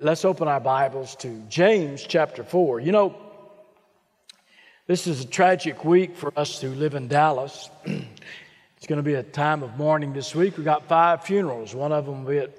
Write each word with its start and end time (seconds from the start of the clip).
Let's 0.00 0.24
open 0.24 0.46
our 0.46 0.60
Bibles 0.60 1.16
to 1.16 1.42
James 1.48 2.04
chapter 2.06 2.44
4. 2.44 2.78
You 2.78 2.92
know, 2.92 3.16
this 4.86 5.08
is 5.08 5.24
a 5.24 5.26
tragic 5.26 5.84
week 5.84 6.14
for 6.14 6.32
us 6.36 6.60
who 6.60 6.68
live 6.68 6.94
in 6.94 7.08
Dallas. 7.08 7.68
it's 7.84 8.86
going 8.86 8.98
to 8.98 9.02
be 9.02 9.14
a 9.14 9.24
time 9.24 9.64
of 9.64 9.76
mourning 9.76 10.12
this 10.12 10.36
week. 10.36 10.56
We've 10.56 10.64
got 10.64 10.86
five 10.86 11.24
funerals. 11.24 11.74
One 11.74 11.90
of 11.90 12.06
them 12.06 12.22
will 12.22 12.30
be 12.30 12.38
at 12.38 12.56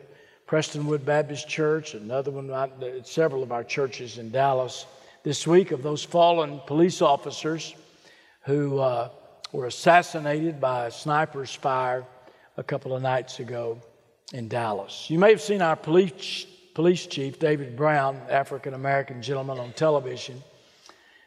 Prestonwood 0.48 1.06
Baptist 1.06 1.48
Church, 1.48 1.94
another 1.94 2.30
one 2.30 2.52
at 2.52 3.08
several 3.08 3.42
of 3.42 3.54
our 3.54 3.64
churches 3.64 4.18
in 4.18 4.32
Dallas 4.32 4.86
this 5.24 5.48
week 5.48 5.72
of 5.72 5.82
those 5.82 6.04
fallen 6.04 6.60
police 6.68 7.02
officers 7.02 7.74
who 8.42 8.80
uh, 8.80 9.12
were 9.54 9.68
assassinated 9.68 10.60
by 10.60 10.88
a 10.88 10.92
sniper's 10.92 11.56
fire 11.56 12.06
a 12.58 12.64
couple 12.64 12.94
of 12.94 13.02
nights 13.02 13.40
ago 13.40 13.80
in 14.34 14.50
Dallas. 14.50 15.10
You 15.10 15.20
may 15.20 15.30
have 15.30 15.42
seen 15.42 15.62
our 15.62 15.78
police 15.78 16.46
police 16.80 17.08
chief, 17.08 17.40
David 17.40 17.76
Brown, 17.76 18.22
African 18.30 18.74
American 18.74 19.22
gentleman 19.22 19.60
on 19.60 19.74
television, 19.74 20.42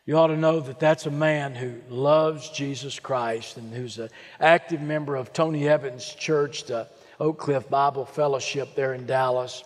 you 0.06 0.16
ought 0.16 0.28
to 0.28 0.36
know 0.38 0.60
that 0.60 0.80
that's 0.80 1.04
a 1.04 1.10
man 1.10 1.54
who 1.54 1.74
loves 1.90 2.48
Jesus 2.48 2.98
Christ 2.98 3.58
and 3.58 3.70
who's 3.74 3.98
an 3.98 4.08
active 4.40 4.80
member 4.80 5.14
of 5.14 5.34
Tony 5.34 5.68
Evans 5.68 6.14
Church, 6.14 6.64
the 6.64 6.88
Oak 7.20 7.38
Cliff 7.38 7.68
Bible 7.68 8.06
Fellowship 8.06 8.74
there 8.74 8.94
in 8.94 9.04
Dallas. 9.04 9.62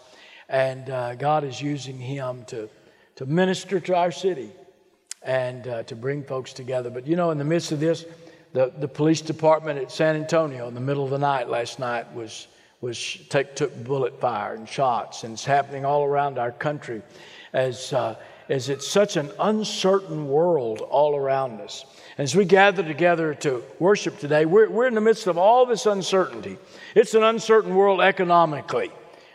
And 0.49 0.91
uh, 0.91 1.15
God 1.15 1.45
is 1.45 1.63
using 1.63 2.01
him 2.01 2.45
to, 2.47 2.69
to 3.15 3.25
minister 3.25 3.79
to 3.79 3.95
our 3.95 4.11
city 4.11 4.51
and 5.23 5.69
uh, 5.69 5.83
to 5.85 5.95
bring 5.95 6.25
folks 6.25 6.53
together. 6.53 6.91
But 6.91 7.07
you 7.07 7.15
know, 7.15 7.31
in 7.31 7.39
the 7.39 7.45
midst 7.45 7.71
of 7.71 7.79
this, 7.79 8.05
the, 8.55 8.73
the 8.77 8.89
police 8.89 9.21
department 9.21 9.79
at 9.79 9.93
San 9.93 10.17
Antonio 10.17 10.67
in 10.67 10.75
the 10.75 10.81
middle 10.81 11.05
of 11.05 11.11
the 11.11 11.19
night 11.19 11.49
last 11.49 11.79
night 11.79 12.13
was 12.13 12.49
was 12.81 13.19
take, 13.29 13.55
took 13.55 13.75
bullet 13.85 14.21
fire 14.21 14.55
and 14.55 14.69
shots, 14.69 15.25
and 15.25 15.33
it's 15.33 15.45
happening 15.45 15.85
all 15.85 16.05
around 16.05 16.39
our 16.39 16.53
country 16.53 17.03
as, 17.53 17.93
uh, 17.93 18.17
as 18.49 18.69
it's 18.69 18.87
such 18.87 19.17
an 19.17 19.31
uncertain 19.41 20.29
world 20.29 20.81
all 20.83 21.17
around 21.17 21.61
us. 21.61 21.85
As 22.19 22.35
we 22.35 22.45
gather 22.45 22.83
together 22.83 23.35
to 23.35 23.63
worship 23.79 24.19
today, 24.19 24.45
we're, 24.47 24.69
we're 24.69 24.87
in 24.87 24.95
the 24.95 25.01
midst 25.01 25.27
of 25.27 25.37
all 25.39 25.67
this 25.67 25.87
uncertainty. 25.87 26.59
It's 26.95 27.15
an 27.15 27.23
uncertain 27.23 27.75
world 27.75 28.01
economically. 28.01 28.91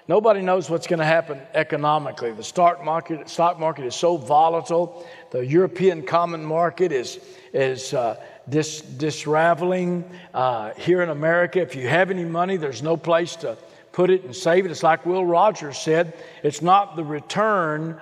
Nobody 0.07 0.41
knows 0.41 0.69
what's 0.69 0.87
going 0.87 0.99
to 0.99 1.05
happen 1.05 1.39
economically. 1.53 2.31
The 2.31 2.43
stock 2.43 2.83
market, 2.83 3.29
stock 3.29 3.59
market 3.59 3.85
is 3.85 3.95
so 3.95 4.17
volatile. 4.17 5.07
The 5.31 5.45
European 5.45 6.03
common 6.03 6.43
market 6.43 6.91
is, 6.91 7.19
is 7.53 7.93
uh, 7.93 8.15
dis, 8.49 8.81
disraveling 8.81 10.03
uh, 10.33 10.71
here 10.73 11.01
in 11.01 11.09
America. 11.09 11.61
If 11.61 11.75
you 11.75 11.87
have 11.87 12.09
any 12.09 12.25
money, 12.25 12.57
there's 12.57 12.81
no 12.81 12.97
place 12.97 13.35
to 13.37 13.57
put 13.91 14.09
it 14.09 14.23
and 14.23 14.35
save 14.35 14.65
it. 14.65 14.71
It's 14.71 14.83
like 14.83 15.05
Will 15.05 15.25
Rogers 15.25 15.77
said 15.77 16.13
it's 16.43 16.61
not 16.61 16.95
the 16.95 17.03
return 17.03 17.99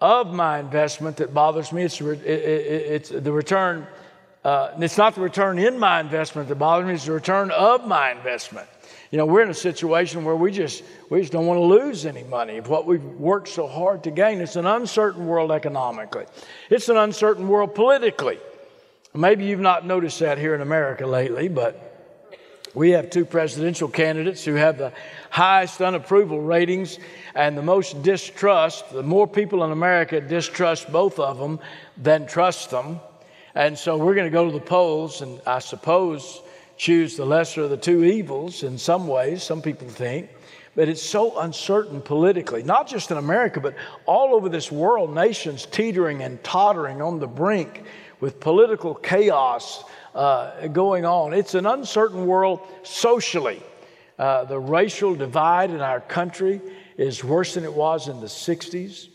of 0.00 0.32
my 0.32 0.60
investment 0.60 1.16
that 1.16 1.34
bothers 1.34 1.72
me, 1.72 1.82
it's, 1.82 2.00
it, 2.00 2.24
it, 2.24 2.26
it's 2.26 3.08
the 3.10 3.32
return. 3.32 3.86
Uh, 4.44 4.72
it's 4.78 4.96
not 4.96 5.14
the 5.14 5.20
return 5.20 5.58
in 5.58 5.78
my 5.78 6.00
investment 6.00 6.48
that 6.48 6.54
bothers 6.54 6.86
me, 6.86 6.94
it's 6.94 7.06
the 7.06 7.12
return 7.12 7.50
of 7.50 7.86
my 7.86 8.12
investment. 8.12 8.68
You 9.10 9.16
know, 9.16 9.24
we're 9.24 9.42
in 9.42 9.48
a 9.48 9.54
situation 9.54 10.24
where 10.24 10.36
we 10.36 10.52
just 10.52 10.84
we 11.08 11.20
just 11.20 11.32
don't 11.32 11.46
want 11.46 11.58
to 11.58 11.64
lose 11.64 12.04
any 12.04 12.24
money 12.24 12.58
of 12.58 12.68
what 12.68 12.84
we've 12.84 13.02
worked 13.02 13.48
so 13.48 13.66
hard 13.66 14.04
to 14.04 14.10
gain. 14.10 14.40
It's 14.40 14.56
an 14.56 14.66
uncertain 14.66 15.26
world 15.26 15.50
economically. 15.50 16.26
It's 16.68 16.90
an 16.90 16.98
uncertain 16.98 17.48
world 17.48 17.74
politically. 17.74 18.38
Maybe 19.14 19.46
you've 19.46 19.60
not 19.60 19.86
noticed 19.86 20.20
that 20.20 20.36
here 20.36 20.54
in 20.54 20.60
America 20.60 21.06
lately, 21.06 21.48
but 21.48 21.88
we 22.74 22.90
have 22.90 23.08
two 23.08 23.24
presidential 23.24 23.88
candidates 23.88 24.44
who 24.44 24.54
have 24.54 24.76
the 24.76 24.92
highest 25.30 25.80
unapproval 25.80 26.40
ratings 26.40 26.98
and 27.34 27.56
the 27.56 27.62
most 27.62 28.02
distrust. 28.02 28.92
The 28.92 29.02
more 29.02 29.26
people 29.26 29.64
in 29.64 29.72
America 29.72 30.20
distrust 30.20 30.92
both 30.92 31.18
of 31.18 31.38
them 31.38 31.60
than 31.96 32.26
trust 32.26 32.70
them. 32.70 33.00
And 33.54 33.76
so 33.78 33.96
we're 33.96 34.14
going 34.14 34.26
to 34.26 34.30
go 34.30 34.44
to 34.44 34.52
the 34.52 34.60
polls 34.60 35.22
and 35.22 35.40
I 35.46 35.60
suppose 35.60 36.42
choose 36.78 37.16
the 37.16 37.26
lesser 37.26 37.64
of 37.64 37.70
the 37.70 37.76
two 37.76 38.04
evils 38.04 38.62
in 38.62 38.78
some 38.78 39.06
ways, 39.06 39.42
some 39.42 39.60
people 39.60 39.88
think. 39.88 40.30
But 40.74 40.88
it's 40.88 41.02
so 41.02 41.40
uncertain 41.40 42.00
politically, 42.00 42.62
not 42.62 42.86
just 42.86 43.10
in 43.10 43.16
America, 43.16 43.60
but 43.60 43.74
all 44.06 44.34
over 44.34 44.48
this 44.48 44.70
world, 44.70 45.12
nations 45.12 45.66
teetering 45.66 46.22
and 46.22 46.42
tottering 46.44 47.02
on 47.02 47.18
the 47.18 47.26
brink 47.26 47.82
with 48.20 48.38
political 48.38 48.94
chaos 48.94 49.82
uh, 50.14 50.68
going 50.68 51.04
on. 51.04 51.34
It's 51.34 51.54
an 51.54 51.66
uncertain 51.66 52.26
world 52.26 52.60
socially. 52.84 53.60
Uh, 54.18 54.44
the 54.44 54.58
racial 54.58 55.16
divide 55.16 55.70
in 55.70 55.80
our 55.80 56.00
country 56.00 56.60
is 56.96 57.24
worse 57.24 57.54
than 57.54 57.64
it 57.64 57.72
was 57.72 58.08
in 58.08 58.20
the 58.20 58.26
60s. 58.26 59.08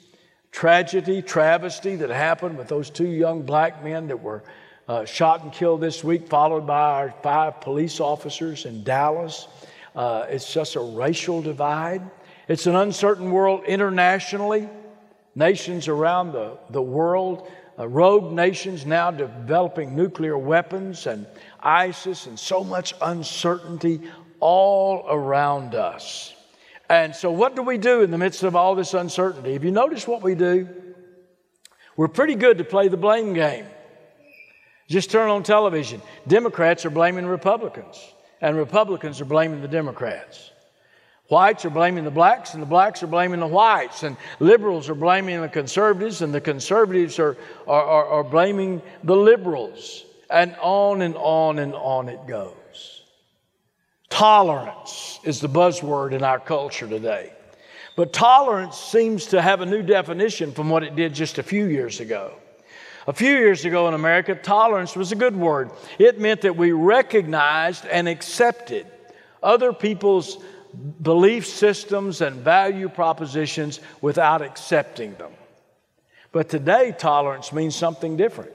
Tragedy, 0.52 1.22
travesty 1.22 1.96
that 1.96 2.10
happened 2.10 2.58
with 2.58 2.68
those 2.68 2.90
two 2.90 3.08
young 3.08 3.42
black 3.42 3.84
men 3.84 4.08
that 4.08 4.22
were 4.22 4.44
uh, 4.88 5.06
shot 5.06 5.44
and 5.44 5.52
killed 5.52 5.82
this 5.82 6.04
week, 6.04 6.28
followed 6.28 6.68
by 6.68 6.92
our 6.92 7.14
five 7.24 7.62
police 7.62 8.00
officers 8.00 8.66
in 8.66 8.84
Dallas. 8.84 9.48
Uh, 9.96 10.26
it's 10.30 10.52
just 10.52 10.76
a 10.76 10.80
racial 10.80 11.42
divide. 11.42 12.02
It's 12.48 12.68
an 12.68 12.76
uncertain 12.76 13.32
world 13.32 13.64
internationally. 13.66 14.70
Nations 15.36 15.88
around 15.88 16.32
the, 16.32 16.58
the 16.70 16.82
world 16.82 17.50
uh, 17.80 17.88
rogue 17.88 18.34
nations 18.34 18.86
now 18.86 19.10
developing 19.10 19.96
nuclear 19.96 20.38
weapons 20.38 21.08
and 21.08 21.26
ISIS 21.62 22.28
and 22.28 22.38
so 22.38 22.64
much 22.64 22.94
uncertainty 23.02 24.02
all 24.40 25.06
around 25.10 25.74
us. 25.74 26.34
And 26.90 27.16
so, 27.16 27.32
what 27.32 27.56
do 27.56 27.64
we 27.64 27.78
do 27.78 28.02
in 28.02 28.12
the 28.12 28.18
midst 28.18 28.44
of 28.44 28.56
all 28.56 28.76
this 28.76 28.94
uncertainty? 28.94 29.54
Have 29.54 29.64
you 29.64 29.72
noticed 29.72 30.08
what 30.08 30.22
we 30.22 30.36
do? 30.36 30.68
We're 31.96 32.10
pretty 32.10 32.36
good 32.36 32.58
to 32.58 32.64
play 32.64 32.90
the 32.90 32.98
blame 32.98 33.34
game. 33.34 33.66
Just 34.94 35.10
turn 35.10 35.32
on 35.32 35.42
television. 35.42 36.04
Democrats 36.28 36.86
are 36.86 36.92
blaming 36.92 37.26
Republicans, 37.26 38.14
and 38.42 38.56
Republicans 38.56 39.20
are 39.22 39.26
blaming 39.26 39.60
the 39.60 39.68
Democrats. 39.68 40.52
Whites 41.30 41.66
are 41.66 41.72
blaming 41.72 42.04
the 42.04 42.12
blacks, 42.12 42.54
and 42.54 42.62
the 42.62 42.68
blacks 42.68 43.02
are 43.02 43.08
blaming 43.08 43.40
the 43.40 43.48
whites, 43.48 44.04
and 44.04 44.16
liberals 44.40 44.92
are 44.92 44.94
blaming 44.94 45.42
the 45.42 45.50
conservatives, 45.50 46.22
and 46.22 46.32
the 46.32 46.40
conservatives 46.40 47.18
are, 47.18 47.36
are, 47.66 47.82
are, 47.82 48.06
are 48.06 48.24
blaming 48.24 48.84
the 49.04 49.16
liberals. 49.16 50.06
And 50.30 50.56
on 50.62 51.02
and 51.02 51.16
on 51.16 51.58
and 51.58 51.74
on 51.74 52.08
it 52.08 52.28
goes. 52.28 53.02
Tolerance 54.12 55.20
is 55.24 55.42
the 55.42 55.50
buzzword 55.50 56.12
in 56.12 56.24
our 56.24 56.40
culture 56.40 56.88
today. 56.88 57.34
But 57.96 58.14
tolerance 58.14 58.78
seems 58.78 59.26
to 59.28 59.42
have 59.42 59.62
a 59.62 59.66
new 59.66 59.82
definition 59.82 60.52
from 60.52 60.70
what 60.70 60.84
it 60.84 60.96
did 60.96 61.16
just 61.16 61.40
a 61.40 61.44
few 61.44 61.66
years 61.66 62.00
ago. 62.00 62.36
A 63.06 63.14
few 63.14 63.32
years 63.32 63.66
ago 63.66 63.88
in 63.90 63.94
America, 63.94 64.34
tolerance 64.34 64.96
was 64.96 65.12
a 65.12 65.16
good 65.16 65.36
word. 65.36 65.72
It 66.00 66.20
meant 66.20 66.42
that 66.42 66.56
we 66.56 66.72
recognized 66.72 67.86
and 67.86 68.08
accepted 68.08 68.88
other 69.42 69.74
people's 69.74 70.38
belief 71.02 71.46
systems 71.46 72.22
and 72.22 72.38
value 72.38 72.88
propositions 72.88 73.82
without 74.02 74.42
accepting 74.42 75.16
them. 75.16 75.32
But 76.32 76.50
today, 76.50 76.96
tolerance 76.98 77.52
means 77.52 77.76
something 77.76 78.16
different. 78.16 78.52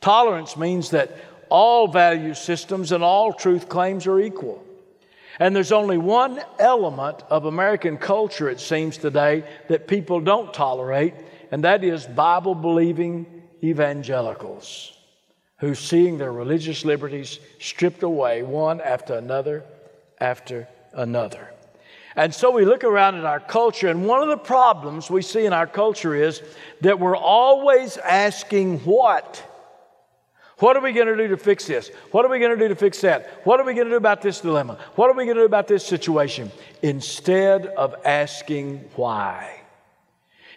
Tolerance 0.00 0.56
means 0.56 0.90
that 0.90 1.16
all 1.48 1.86
value 1.86 2.34
systems 2.34 2.90
and 2.90 3.04
all 3.04 3.32
truth 3.32 3.68
claims 3.68 4.06
are 4.06 4.18
equal. 4.20 4.62
And 5.38 5.54
there's 5.54 5.72
only 5.72 5.96
one 5.96 6.42
element 6.58 7.22
of 7.30 7.44
American 7.44 7.96
culture, 7.98 8.50
it 8.50 8.60
seems 8.60 8.98
today, 8.98 9.44
that 9.68 9.88
people 9.88 10.20
don't 10.20 10.52
tolerate, 10.52 11.14
and 11.50 11.64
that 11.64 11.84
is 11.84 12.06
Bible 12.06 12.54
believing 12.54 13.43
evangelicals 13.64 14.92
who 15.58 15.74
seeing 15.74 16.18
their 16.18 16.32
religious 16.32 16.84
liberties 16.84 17.38
stripped 17.58 18.02
away 18.02 18.42
one 18.42 18.80
after 18.80 19.14
another 19.14 19.64
after 20.20 20.68
another. 20.92 21.50
And 22.16 22.32
so 22.32 22.50
we 22.50 22.64
look 22.64 22.84
around 22.84 23.16
at 23.16 23.24
our 23.24 23.40
culture, 23.40 23.88
and 23.88 24.06
one 24.06 24.22
of 24.22 24.28
the 24.28 24.36
problems 24.36 25.10
we 25.10 25.22
see 25.22 25.46
in 25.46 25.52
our 25.52 25.66
culture 25.66 26.14
is 26.14 26.42
that 26.82 27.00
we're 27.00 27.16
always 27.16 27.96
asking 27.96 28.80
what? 28.80 29.42
What 30.58 30.76
are 30.76 30.80
we 30.80 30.92
going 30.92 31.08
to 31.08 31.16
do 31.16 31.28
to 31.28 31.36
fix 31.36 31.66
this? 31.66 31.90
What 32.12 32.24
are 32.24 32.28
we 32.28 32.38
going 32.38 32.56
to 32.56 32.56
do 32.56 32.68
to 32.68 32.76
fix 32.76 33.00
that? 33.00 33.40
What 33.42 33.58
are 33.58 33.64
we 33.64 33.74
going 33.74 33.86
to 33.86 33.90
do 33.90 33.96
about 33.96 34.22
this 34.22 34.40
dilemma? 34.40 34.78
What 34.94 35.10
are 35.10 35.14
we 35.14 35.24
going 35.24 35.36
to 35.36 35.42
do 35.42 35.46
about 35.46 35.66
this 35.66 35.84
situation? 35.84 36.52
Instead 36.82 37.66
of 37.66 37.96
asking 38.04 38.78
why. 38.94 39.63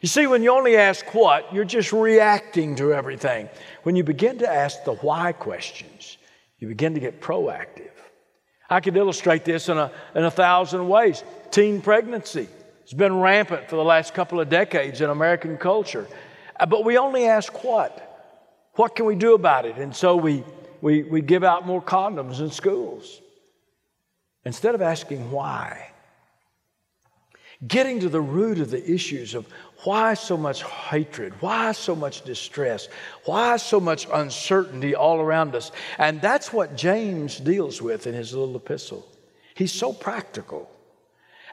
You 0.01 0.07
see, 0.07 0.27
when 0.27 0.44
you 0.44 0.51
only 0.51 0.77
ask 0.77 1.05
what, 1.13 1.53
you're 1.53 1.65
just 1.65 1.91
reacting 1.91 2.75
to 2.75 2.94
everything. 2.94 3.49
When 3.83 3.95
you 3.95 4.03
begin 4.03 4.38
to 4.39 4.49
ask 4.49 4.83
the 4.83 4.94
why 4.94 5.31
questions, 5.31 6.17
you 6.59 6.67
begin 6.67 6.94
to 6.94 6.99
get 6.99 7.19
proactive. 7.21 7.89
I 8.69 8.79
could 8.79 8.95
illustrate 8.95 9.44
this 9.45 9.69
in 9.69 9.77
a, 9.77 9.91
in 10.13 10.23
a 10.23 10.31
thousand 10.31 10.88
ways. 10.88 11.23
Teen 11.51 11.81
pregnancy 11.81 12.47
has 12.81 12.94
been 12.94 13.19
rampant 13.19 13.69
for 13.69 13.75
the 13.75 13.83
last 13.83 14.13
couple 14.13 14.39
of 14.39 14.49
decades 14.49 15.01
in 15.01 15.09
American 15.09 15.57
culture. 15.57 16.07
Uh, 16.59 16.65
but 16.65 16.85
we 16.85 16.97
only 16.97 17.25
ask 17.25 17.63
what? 17.63 18.03
What 18.73 18.95
can 18.95 19.05
we 19.05 19.15
do 19.15 19.33
about 19.33 19.65
it? 19.65 19.77
And 19.77 19.95
so 19.95 20.15
we, 20.15 20.43
we, 20.81 21.03
we 21.03 21.21
give 21.21 21.43
out 21.43 21.65
more 21.65 21.81
condoms 21.81 22.39
in 22.39 22.51
schools 22.51 23.21
instead 24.45 24.75
of 24.75 24.81
asking 24.81 25.31
why. 25.31 25.91
getting 27.65 28.00
to 28.01 28.09
the 28.09 28.21
root 28.21 28.59
of 28.59 28.69
the 28.69 28.91
issues 28.91 29.33
of 29.33 29.47
why 29.88 30.16
so 30.16 30.36
much 30.36 30.63
hatred, 30.63 31.34
why 31.39 31.72
so 31.72 31.95
much 31.95 32.25
distress, 32.25 32.89
why 33.24 33.56
so 33.56 33.80
much 33.80 34.06
uncertainty 34.13 34.94
all 34.94 35.22
around 35.22 35.56
us. 35.56 35.72
And 35.98 36.19
that's 36.19 36.51
what 36.51 36.75
James 36.75 37.38
deals 37.38 37.81
with 37.81 38.06
in 38.06 38.13
his 38.13 38.34
little 38.34 38.57
epistle. 38.57 39.07
He's 39.56 39.72
so 39.72 39.94
practical. 39.94 40.69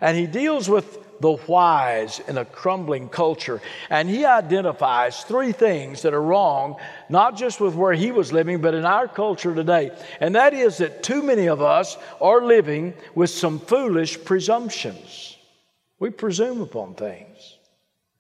And 0.00 0.16
he 0.16 0.26
deals 0.26 0.68
with 0.68 0.98
the 1.20 1.36
whys 1.46 2.20
in 2.26 2.36
a 2.36 2.44
crumbling 2.44 3.08
culture. 3.08 3.62
And 3.88 4.10
he 4.10 4.24
identifies 4.24 5.22
three 5.22 5.52
things 5.52 6.02
that 6.02 6.12
are 6.12 6.20
wrong, 6.20 6.74
not 7.08 7.36
just 7.36 7.60
with 7.60 7.76
where 7.76 7.92
he 7.92 8.10
was 8.10 8.32
living, 8.32 8.60
but 8.60 8.74
in 8.74 8.84
our 8.84 9.06
culture 9.06 9.54
today. 9.54 9.92
And 10.18 10.34
that 10.34 10.54
is 10.54 10.78
that 10.78 11.04
too 11.04 11.22
many 11.22 11.46
of 11.46 11.62
us 11.62 11.96
are 12.20 12.44
living 12.44 12.94
with 13.14 13.30
some 13.30 13.60
foolish 13.60 14.24
presumptions. 14.24 15.36
We 16.00 16.10
presume 16.10 16.62
upon 16.62 16.94
things, 16.94 17.53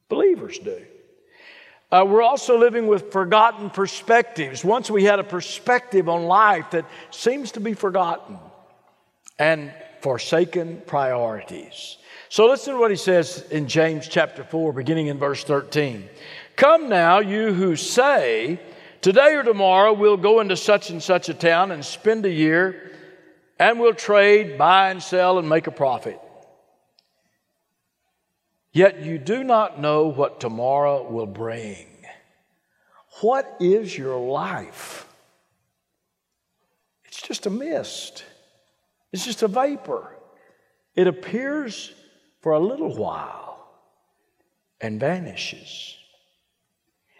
believers 0.08 0.58
do. 0.58 0.80
Uh, 1.90 2.04
we're 2.04 2.22
also 2.22 2.58
living 2.58 2.86
with 2.86 3.12
forgotten 3.12 3.70
perspectives. 3.70 4.64
Once 4.64 4.90
we 4.90 5.04
had 5.04 5.20
a 5.20 5.24
perspective 5.24 6.08
on 6.08 6.24
life 6.24 6.70
that 6.72 6.84
seems 7.10 7.52
to 7.52 7.60
be 7.60 7.74
forgotten 7.74 8.38
and 9.38 9.72
forsaken 10.00 10.82
priorities. 10.86 11.98
So 12.28 12.46
listen 12.46 12.74
to 12.74 12.80
what 12.80 12.90
he 12.90 12.96
says 12.96 13.46
in 13.50 13.68
James 13.68 14.08
chapter 14.08 14.42
4, 14.42 14.72
beginning 14.72 15.06
in 15.06 15.18
verse 15.18 15.44
13. 15.44 16.08
Come 16.56 16.88
now, 16.88 17.20
you 17.20 17.52
who 17.52 17.76
say, 17.76 18.58
Today 19.00 19.34
or 19.34 19.42
tomorrow 19.42 19.92
we'll 19.92 20.16
go 20.16 20.40
into 20.40 20.56
such 20.56 20.90
and 20.90 21.02
such 21.02 21.28
a 21.28 21.34
town 21.34 21.70
and 21.70 21.84
spend 21.84 22.24
a 22.26 22.30
year, 22.30 22.90
and 23.58 23.78
we'll 23.78 23.94
trade, 23.94 24.56
buy 24.56 24.90
and 24.90 25.02
sell, 25.02 25.38
and 25.38 25.48
make 25.48 25.66
a 25.66 25.70
profit. 25.70 26.18
Yet 28.74 29.04
you 29.04 29.18
do 29.18 29.44
not 29.44 29.80
know 29.80 30.08
what 30.08 30.40
tomorrow 30.40 31.08
will 31.08 31.28
bring. 31.28 31.86
What 33.20 33.56
is 33.60 33.96
your 33.96 34.18
life? 34.18 35.06
It's 37.04 37.22
just 37.22 37.46
a 37.46 37.50
mist, 37.50 38.24
it's 39.12 39.24
just 39.24 39.44
a 39.44 39.48
vapor. 39.48 40.10
It 40.96 41.06
appears 41.06 41.92
for 42.40 42.52
a 42.52 42.60
little 42.60 42.94
while 42.94 43.64
and 44.80 44.98
vanishes. 44.98 45.96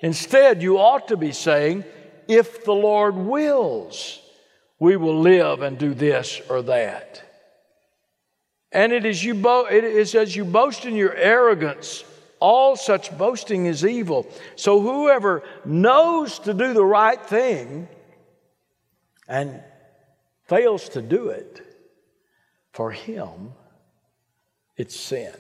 Instead, 0.00 0.60
you 0.60 0.78
ought 0.78 1.08
to 1.08 1.16
be 1.16 1.32
saying, 1.32 1.84
if 2.26 2.64
the 2.64 2.72
Lord 2.72 3.14
wills, 3.14 4.20
we 4.80 4.96
will 4.96 5.20
live 5.20 5.62
and 5.62 5.78
do 5.78 5.94
this 5.94 6.40
or 6.48 6.62
that. 6.62 7.22
And 8.74 8.92
it 8.92 9.06
is, 9.06 9.22
you 9.22 9.34
bo- 9.34 9.66
it 9.66 9.84
is 9.84 10.16
as 10.16 10.34
you 10.34 10.44
boast 10.44 10.84
in 10.84 10.96
your 10.96 11.14
arrogance, 11.14 12.04
all 12.40 12.74
such 12.74 13.16
boasting 13.16 13.66
is 13.66 13.86
evil. 13.86 14.26
So 14.56 14.80
whoever 14.80 15.44
knows 15.64 16.40
to 16.40 16.52
do 16.52 16.74
the 16.74 16.84
right 16.84 17.24
thing 17.24 17.88
and 19.28 19.62
fails 20.46 20.88
to 20.90 21.00
do 21.00 21.28
it, 21.28 21.62
for 22.72 22.90
him 22.90 23.52
it's 24.76 24.98
sin. 24.98 25.32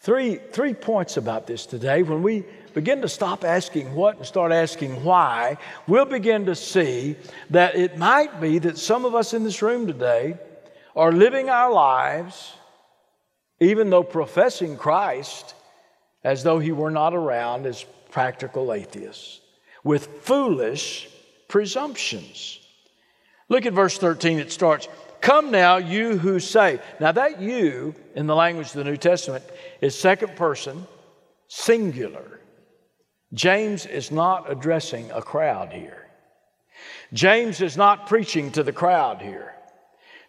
Three, 0.00 0.36
three 0.36 0.74
points 0.74 1.16
about 1.16 1.46
this 1.46 1.64
today. 1.64 2.02
When 2.02 2.22
we 2.24 2.44
begin 2.74 3.02
to 3.02 3.08
stop 3.08 3.44
asking 3.44 3.94
what 3.94 4.16
and 4.16 4.26
start 4.26 4.50
asking 4.50 5.04
why, 5.04 5.58
we'll 5.86 6.04
begin 6.04 6.46
to 6.46 6.56
see 6.56 7.14
that 7.50 7.76
it 7.76 7.96
might 7.98 8.40
be 8.40 8.58
that 8.58 8.78
some 8.78 9.04
of 9.04 9.14
us 9.14 9.32
in 9.32 9.44
this 9.44 9.62
room 9.62 9.86
today 9.86 10.36
are 10.98 11.12
living 11.12 11.48
our 11.48 11.72
lives, 11.72 12.52
even 13.60 13.88
though 13.88 14.02
professing 14.02 14.76
Christ, 14.76 15.54
as 16.24 16.42
though 16.42 16.58
he 16.58 16.72
were 16.72 16.90
not 16.90 17.14
around 17.14 17.66
as 17.66 17.86
practical 18.10 18.72
atheists, 18.72 19.40
with 19.84 20.08
foolish 20.22 21.08
presumptions. 21.46 22.58
Look 23.48 23.64
at 23.64 23.72
verse 23.72 23.96
13, 23.96 24.40
it 24.40 24.50
starts 24.52 24.88
Come 25.20 25.50
now, 25.50 25.76
you 25.78 26.18
who 26.18 26.38
say. 26.40 26.80
Now, 27.00 27.12
that 27.12 27.40
you 27.40 27.94
in 28.14 28.26
the 28.26 28.36
language 28.36 28.68
of 28.68 28.74
the 28.74 28.84
New 28.84 28.96
Testament 28.96 29.44
is 29.80 29.98
second 29.98 30.36
person, 30.36 30.86
singular. 31.48 32.40
James 33.32 33.86
is 33.86 34.10
not 34.10 34.50
addressing 34.50 35.10
a 35.10 35.22
crowd 35.22 35.72
here. 35.72 36.06
James 37.12 37.60
is 37.60 37.76
not 37.76 38.06
preaching 38.06 38.50
to 38.52 38.62
the 38.62 38.72
crowd 38.72 39.20
here. 39.20 39.54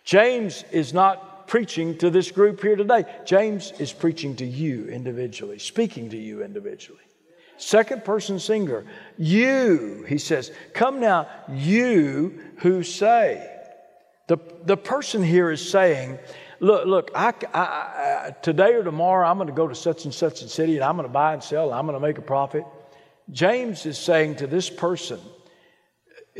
James 0.03 0.63
is 0.71 0.93
not 0.93 1.47
preaching 1.47 1.97
to 1.97 2.09
this 2.09 2.31
group 2.31 2.61
here 2.61 2.75
today. 2.75 3.05
James 3.25 3.73
is 3.79 3.91
preaching 3.91 4.35
to 4.37 4.45
you 4.45 4.87
individually, 4.87 5.59
speaking 5.59 6.09
to 6.11 6.17
you 6.17 6.43
individually. 6.43 6.99
Second 7.57 8.05
person 8.05 8.39
singular. 8.39 8.85
You, 9.17 10.05
he 10.07 10.17
says, 10.17 10.51
come 10.73 11.01
now, 11.01 11.27
you 11.49 12.39
who 12.59 12.83
say. 12.83 13.55
The, 14.27 14.37
the 14.63 14.77
person 14.77 15.23
here 15.23 15.51
is 15.51 15.69
saying, 15.69 16.19
look, 16.59 16.85
look, 16.85 17.11
I, 17.13 17.33
I, 17.53 17.59
I, 17.59 18.35
today 18.41 18.75
or 18.75 18.83
tomorrow 18.83 19.27
I'm 19.27 19.37
going 19.37 19.47
to 19.47 19.53
go 19.53 19.67
to 19.67 19.75
such 19.75 20.05
and 20.05 20.13
such 20.13 20.41
a 20.41 20.47
city 20.47 20.75
and 20.75 20.85
I'm 20.85 20.95
going 20.95 21.07
to 21.07 21.13
buy 21.13 21.33
and 21.33 21.43
sell 21.43 21.69
and 21.69 21.75
I'm 21.77 21.85
going 21.85 21.99
to 21.99 22.07
make 22.07 22.17
a 22.17 22.21
profit. 22.21 22.63
James 23.31 23.85
is 23.85 23.97
saying 23.97 24.37
to 24.37 24.47
this 24.47 24.69
person 24.69 25.19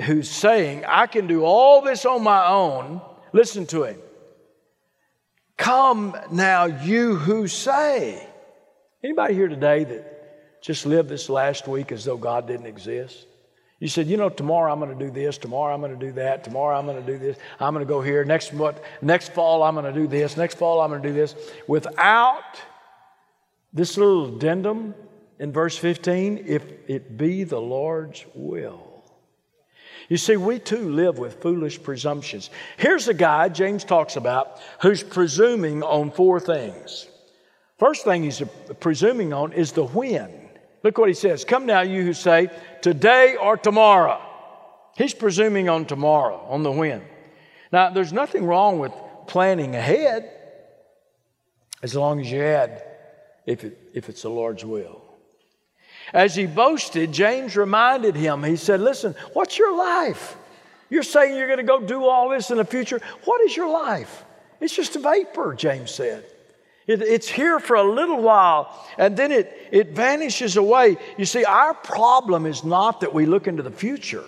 who's 0.04 0.30
saying, 0.30 0.86
I 0.86 1.08
can 1.08 1.28
do 1.28 1.44
all 1.44 1.82
this 1.82 2.06
on 2.06 2.24
my 2.24 2.48
own, 2.48 3.02
listen 3.34 3.66
to 3.68 3.84
him. 3.84 4.00
Come 5.58 6.16
now, 6.32 6.66
you 6.66 7.16
who 7.16 7.48
say. 7.48 8.26
Anybody 9.04 9.34
here 9.34 9.48
today 9.48 9.84
that 9.84 10.62
just 10.62 10.86
lived 10.86 11.10
this 11.10 11.30
last 11.30 11.68
week 11.68 11.92
as 11.92 12.06
though 12.06 12.18
God 12.18 12.48
didn't 12.48 12.66
exist? 12.66 13.26
You 13.80 13.88
said, 13.88 14.08
you 14.08 14.18
know, 14.18 14.30
tomorrow 14.30 14.72
I'm 14.72 14.80
going 14.80 14.98
to 14.98 15.06
do 15.06 15.10
this, 15.10 15.38
tomorrow 15.38 15.74
I'm 15.74 15.80
going 15.80 15.98
to 15.98 16.06
do 16.06 16.12
that, 16.14 16.44
tomorrow 16.44 16.78
I'm 16.78 16.86
going 16.86 17.04
to 17.04 17.12
do 17.12 17.18
this, 17.18 17.38
I'm 17.62 17.74
going 17.74 17.86
to 17.86 17.90
go 17.90 18.02
here, 18.02 18.26
next, 18.26 18.54
what, 18.54 18.84
next 19.02 19.32
fall 19.32 19.64
I'm 19.64 19.74
going 19.76 19.86
to 19.86 19.98
do 19.98 20.06
this, 20.06 20.36
next 20.36 20.58
fall 20.58 20.82
I'm 20.82 20.90
going 20.90 21.02
to 21.02 21.08
do 21.08 21.14
this. 21.14 21.34
Without 21.66 22.60
this 23.72 23.98
little 23.98 24.36
addendum 24.36 24.96
in 25.40 25.54
verse 25.54 25.78
15, 25.78 26.44
if 26.46 26.64
it 26.88 27.18
be 27.18 27.46
the 27.46 27.60
Lord's 27.60 28.26
will. 28.34 28.89
You 30.10 30.18
see, 30.18 30.38
we 30.38 30.58
too 30.58 30.90
live 30.90 31.20
with 31.20 31.42
foolish 31.42 31.82
presumptions. 31.82 32.50
Here's 32.78 33.08
a 33.08 33.14
guy 33.14 33.48
James 33.48 33.84
talks 33.84 34.16
about 34.16 34.60
who's 34.82 35.04
presuming 35.04 35.84
on 35.84 36.12
four 36.12 36.40
things. 36.40 37.08
First 37.78 38.04
thing 38.04 38.24
he's 38.24 38.42
presuming 38.80 39.34
on 39.34 39.54
is 39.54 39.72
the 39.72 39.86
when. 39.86 40.50
Look 40.84 40.98
what 40.98 41.10
he 41.10 41.14
says 41.14 41.46
Come 41.46 41.68
now, 41.68 41.82
you 41.82 42.04
who 42.04 42.14
say, 42.14 42.50
today 42.82 43.36
or 43.36 43.56
tomorrow. 43.56 44.20
He's 44.98 45.14
presuming 45.14 45.70
on 45.70 45.86
tomorrow, 45.86 46.46
on 46.50 46.64
the 46.64 46.72
when. 46.72 47.04
Now, 47.72 47.92
there's 47.92 48.12
nothing 48.12 48.46
wrong 48.46 48.80
with 48.80 48.92
planning 49.28 49.76
ahead 49.76 50.30
as 51.84 51.96
long 51.96 52.20
as 52.20 52.32
you 52.32 52.42
add 52.42 52.84
if, 53.46 53.64
it, 53.64 53.78
if 53.94 54.10
it's 54.10 54.24
the 54.24 54.30
Lord's 54.30 54.66
will. 54.66 55.02
As 56.14 56.36
he 56.36 56.46
boasted, 56.46 57.12
James 57.12 57.56
reminded 57.56 58.16
him, 58.16 58.44
he 58.44 58.56
said, 58.56 58.82
Listen, 58.82 59.16
what's 59.34 59.58
your 59.58 59.76
life? 59.76 60.36
You're 60.90 61.04
saying 61.04 61.36
you're 61.36 61.48
going 61.48 61.58
to 61.58 61.64
go 61.64 61.82
do 61.82 62.06
all 62.06 62.30
this 62.30 62.50
in 62.50 62.58
the 62.58 62.66
future. 62.66 63.00
What 63.26 63.42
is 63.42 63.56
your 63.56 63.70
life? 63.70 64.26
It's 64.60 64.76
just 64.76 64.96
a 64.96 65.00
vapor, 65.00 65.54
James 65.54 65.92
said. 65.92 66.26
It, 66.88 67.04
it's 67.04 67.30
here 67.30 67.60
for 67.60 67.76
a 67.76 67.84
little 67.84 68.22
while 68.22 68.88
and 68.98 69.16
then 69.16 69.32
it, 69.32 69.70
it 69.72 69.92
vanishes 69.92 70.58
away. 70.58 70.98
You 71.18 71.26
see, 71.26 71.46
our 71.46 71.76
problem 71.76 72.48
is 72.48 72.64
not 72.64 73.02
that 73.02 73.14
we 73.14 73.28
look 73.28 73.48
into 73.48 73.62
the 73.62 73.72
future, 73.72 74.26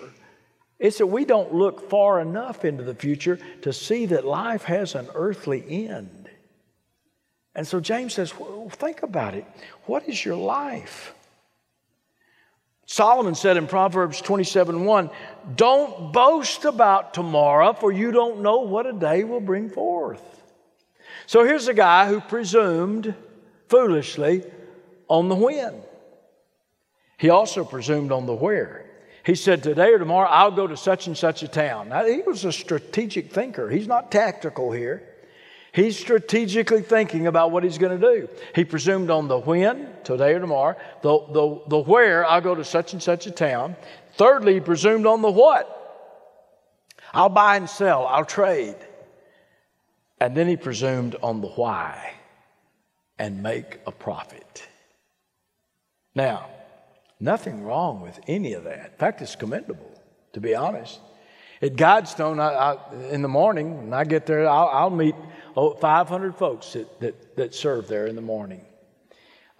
it's 0.78 0.98
that 0.98 1.06
we 1.06 1.24
don't 1.24 1.52
look 1.52 1.90
far 1.90 2.20
enough 2.20 2.64
into 2.64 2.84
the 2.84 2.94
future 2.94 3.38
to 3.62 3.72
see 3.72 4.06
that 4.06 4.24
life 4.24 4.64
has 4.64 4.94
an 4.94 5.08
earthly 5.14 5.88
end. 5.88 6.28
And 7.54 7.66
so 7.66 7.80
James 7.80 8.14
says, 8.14 8.36
well, 8.38 8.68
think 8.70 9.02
about 9.02 9.34
it. 9.34 9.44
What 9.84 10.08
is 10.08 10.24
your 10.24 10.36
life? 10.36 11.14
Solomon 12.86 13.34
said 13.34 13.56
in 13.56 13.66
Proverbs 13.66 14.20
27 14.20 14.84
1, 14.84 15.10
Don't 15.54 16.12
boast 16.12 16.64
about 16.64 17.14
tomorrow, 17.14 17.72
for 17.72 17.92
you 17.92 18.12
don't 18.12 18.42
know 18.42 18.58
what 18.58 18.86
a 18.86 18.92
day 18.92 19.24
will 19.24 19.40
bring 19.40 19.70
forth. 19.70 20.22
So 21.26 21.44
here's 21.44 21.68
a 21.68 21.74
guy 21.74 22.08
who 22.08 22.20
presumed 22.20 23.14
foolishly 23.68 24.44
on 25.08 25.28
the 25.28 25.34
when. 25.34 25.74
He 27.18 27.30
also 27.30 27.64
presumed 27.64 28.10
on 28.10 28.26
the 28.26 28.34
where. 28.34 28.86
He 29.24 29.36
said, 29.36 29.62
Today 29.62 29.92
or 29.92 29.98
tomorrow, 29.98 30.28
I'll 30.28 30.50
go 30.50 30.66
to 30.66 30.76
such 30.76 31.06
and 31.06 31.16
such 31.16 31.42
a 31.42 31.48
town. 31.48 31.90
Now, 31.90 32.04
he 32.04 32.22
was 32.22 32.44
a 32.44 32.52
strategic 32.52 33.32
thinker. 33.32 33.70
He's 33.70 33.86
not 33.86 34.10
tactical 34.10 34.72
here. 34.72 35.08
He's 35.72 35.98
strategically 35.98 36.82
thinking 36.82 37.26
about 37.26 37.50
what 37.50 37.64
he's 37.64 37.78
going 37.78 37.98
to 37.98 38.14
do. 38.14 38.28
He 38.54 38.64
presumed 38.64 39.08
on 39.10 39.26
the 39.26 39.38
when, 39.38 39.88
today 40.04 40.34
or 40.34 40.40
tomorrow, 40.40 40.76
the, 41.00 41.18
the, 41.32 41.62
the 41.68 41.78
where, 41.78 42.26
I'll 42.26 42.42
go 42.42 42.54
to 42.54 42.64
such 42.64 42.92
and 42.92 43.02
such 43.02 43.26
a 43.26 43.30
town. 43.30 43.76
Thirdly, 44.14 44.54
he 44.54 44.60
presumed 44.60 45.06
on 45.06 45.22
the 45.22 45.30
what. 45.30 45.78
I'll 47.14 47.30
buy 47.30 47.56
and 47.56 47.70
sell, 47.70 48.06
I'll 48.06 48.26
trade. 48.26 48.76
And 50.20 50.36
then 50.36 50.46
he 50.46 50.56
presumed 50.56 51.16
on 51.22 51.40
the 51.40 51.48
why. 51.48 52.12
and 53.18 53.40
make 53.40 53.78
a 53.86 53.92
profit. 53.92 54.66
Now, 56.14 56.50
nothing 57.20 57.62
wrong 57.62 58.00
with 58.00 58.18
any 58.26 58.52
of 58.54 58.64
that. 58.64 58.86
In 58.92 58.98
fact, 58.98 59.22
it's 59.22 59.36
commendable, 59.36 59.90
to 60.32 60.40
be 60.40 60.56
honest. 60.56 60.98
At 61.62 61.76
GuideStone 61.76 62.40
I, 62.40 62.74
I, 62.74 63.10
in 63.10 63.22
the 63.22 63.28
morning, 63.28 63.84
when 63.84 63.92
I 63.94 64.02
get 64.02 64.26
there, 64.26 64.48
I'll, 64.48 64.68
I'll 64.68 64.90
meet 64.90 65.14
oh, 65.56 65.74
500 65.74 66.34
folks 66.34 66.72
that, 66.72 67.00
that, 67.00 67.36
that 67.36 67.54
serve 67.54 67.86
there 67.86 68.08
in 68.08 68.16
the 68.16 68.22
morning. 68.22 68.64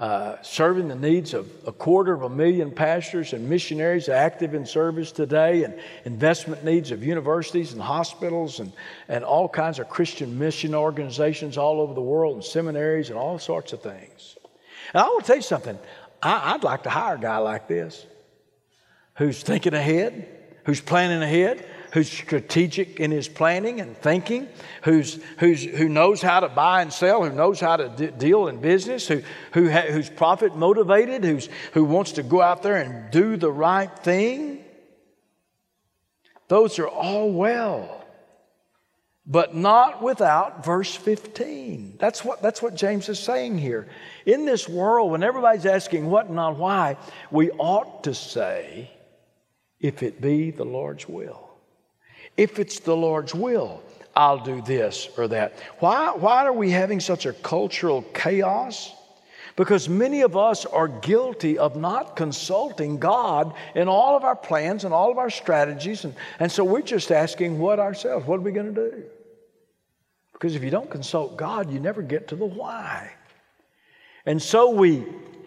Uh, 0.01 0.37
serving 0.43 0.89
the 0.89 0.97
needs 0.97 1.33
of 1.33 1.49
a 1.65 1.71
quarter 1.71 2.13
of 2.13 2.23
a 2.23 2.29
million 2.29 2.73
pastors 2.73 3.33
and 3.33 3.49
missionaries 3.49 4.09
active 4.09 4.53
in 4.53 4.67
service 4.67 5.13
today, 5.13 5.63
and 5.63 5.79
investment 6.05 6.65
needs 6.65 6.91
of 6.91 7.05
universities 7.05 7.73
and 7.73 7.81
hospitals 7.81 8.59
and, 8.59 8.73
and 9.07 9.23
all 9.23 9.49
kinds 9.49 9.79
of 9.79 9.89
Christian 9.89 10.37
mission 10.37 10.75
organizations 10.75 11.57
all 11.57 11.81
over 11.81 11.95
the 11.95 12.03
world, 12.03 12.35
and 12.35 12.45
seminaries 12.45 13.11
and 13.11 13.19
all 13.19 13.39
sorts 13.39 13.73
of 13.73 13.81
things. 13.81 14.37
And 14.93 15.05
I 15.05 15.07
will 15.07 15.21
tell 15.21 15.37
you 15.37 15.43
something 15.43 15.79
I, 16.21 16.55
I'd 16.55 16.65
like 16.65 16.83
to 16.83 16.91
hire 16.91 17.15
a 17.15 17.21
guy 17.21 17.39
like 17.39 17.69
this 17.69 18.05
who's 19.19 19.41
thinking 19.41 19.75
ahead, 19.75 20.27
who's 20.65 20.81
planning 20.81 21.23
ahead, 21.23 21.65
who's 21.93 22.11
strategic 22.11 22.99
in 23.01 23.11
his 23.11 23.29
planning 23.29 23.81
and 23.81 23.97
thinking, 23.99 24.49
who's, 24.83 25.23
who's, 25.39 25.63
who 25.63 25.89
knows 25.89 26.23
how 26.23 26.41
to 26.41 26.49
buy 26.49 26.83
and 26.83 26.93
sell, 26.93 27.23
who 27.23 27.35
knows 27.35 27.61
how 27.61 27.77
to 27.77 27.89
d- 27.91 28.07
deal 28.19 28.49
in 28.49 28.61
business, 28.61 29.07
who, 29.07 29.23
who 29.53 29.71
ha- 29.71 29.91
who's 29.91 30.09
profit 30.09 30.57
motivated, 30.57 31.23
who's, 31.23 31.49
who 31.73 31.85
wants 31.85 32.13
to 32.13 32.23
go 32.23 32.41
out 32.41 32.63
there 32.63 32.77
and 32.77 33.11
do 33.11 33.37
the 33.37 33.53
right 33.53 33.95
thing. 34.01 34.65
Those 36.49 36.79
are 36.79 36.89
all 36.89 37.31
well 37.31 37.99
but 39.25 39.55
not 39.55 40.03
without 40.03 40.65
verse 40.65 40.95
15. 40.95 41.97
That's 41.99 42.25
what, 42.25 42.43
that's 42.43 42.61
what 42.61 42.75
James 42.75 43.09
is 43.09 43.21
saying 43.21 43.57
here. 43.59 43.89
In 44.27 44.47
this 44.47 44.69
world, 44.69 45.13
when 45.13 45.23
everybody's 45.23 45.65
asking 45.67 46.11
what 46.11 46.27
and 46.27 46.35
not 46.35 46.57
why, 46.57 46.97
we 47.31 47.51
ought 47.53 48.03
to 48.05 48.15
say, 48.15 48.91
if 49.79 50.03
it 50.03 50.21
be 50.21 50.51
the 50.51 50.65
Lord's 50.65 51.09
will. 51.09 51.52
If 52.37 52.59
it's 52.59 52.81
the 52.81 52.97
Lord's 52.97 53.35
will, 53.35 53.83
I'll 54.15 54.43
do 54.43 54.61
this 54.63 55.09
or 55.17 55.29
that. 55.29 55.55
Why, 55.79 56.13
why 56.15 56.45
are 56.45 56.53
we 56.53 56.71
having 56.71 57.01
such 57.01 57.27
a 57.27 57.33
cultural 57.33 58.03
chaos? 58.15 58.93
Because 59.57 59.89
many 59.89 60.23
of 60.23 60.37
us 60.37 60.65
are 60.65 60.89
guilty 60.89 61.59
of 61.59 61.77
not 61.77 62.17
consulting 62.17 62.99
God 62.99 63.55
in 63.75 63.89
all 63.89 64.17
of 64.17 64.25
our 64.25 64.37
plans 64.37 64.85
and 64.85 64.95
all 64.95 65.11
of 65.11 65.19
our 65.19 65.31
strategies. 65.31 66.05
And, 66.05 66.15
and 66.39 66.51
so 66.51 66.65
we're 66.65 66.83
just 66.83 67.11
asking 67.11 67.59
what 67.59 67.79
ourselves? 67.79 68.27
What 68.27 68.39
are 68.39 68.43
we 68.43 68.53
going 68.53 68.75
to 68.75 68.91
do? 68.91 69.03
Because 70.33 70.57
if 70.57 70.65
you 70.65 70.71
don't 70.71 70.91
consult 70.91 71.37
God, 71.37 71.71
you 71.71 71.81
never 71.81 72.03
get 72.03 72.29
to 72.29 72.37
the 72.37 72.47
why. 72.47 73.13
And 74.25 74.41
so 74.41 74.71
we 74.71 75.05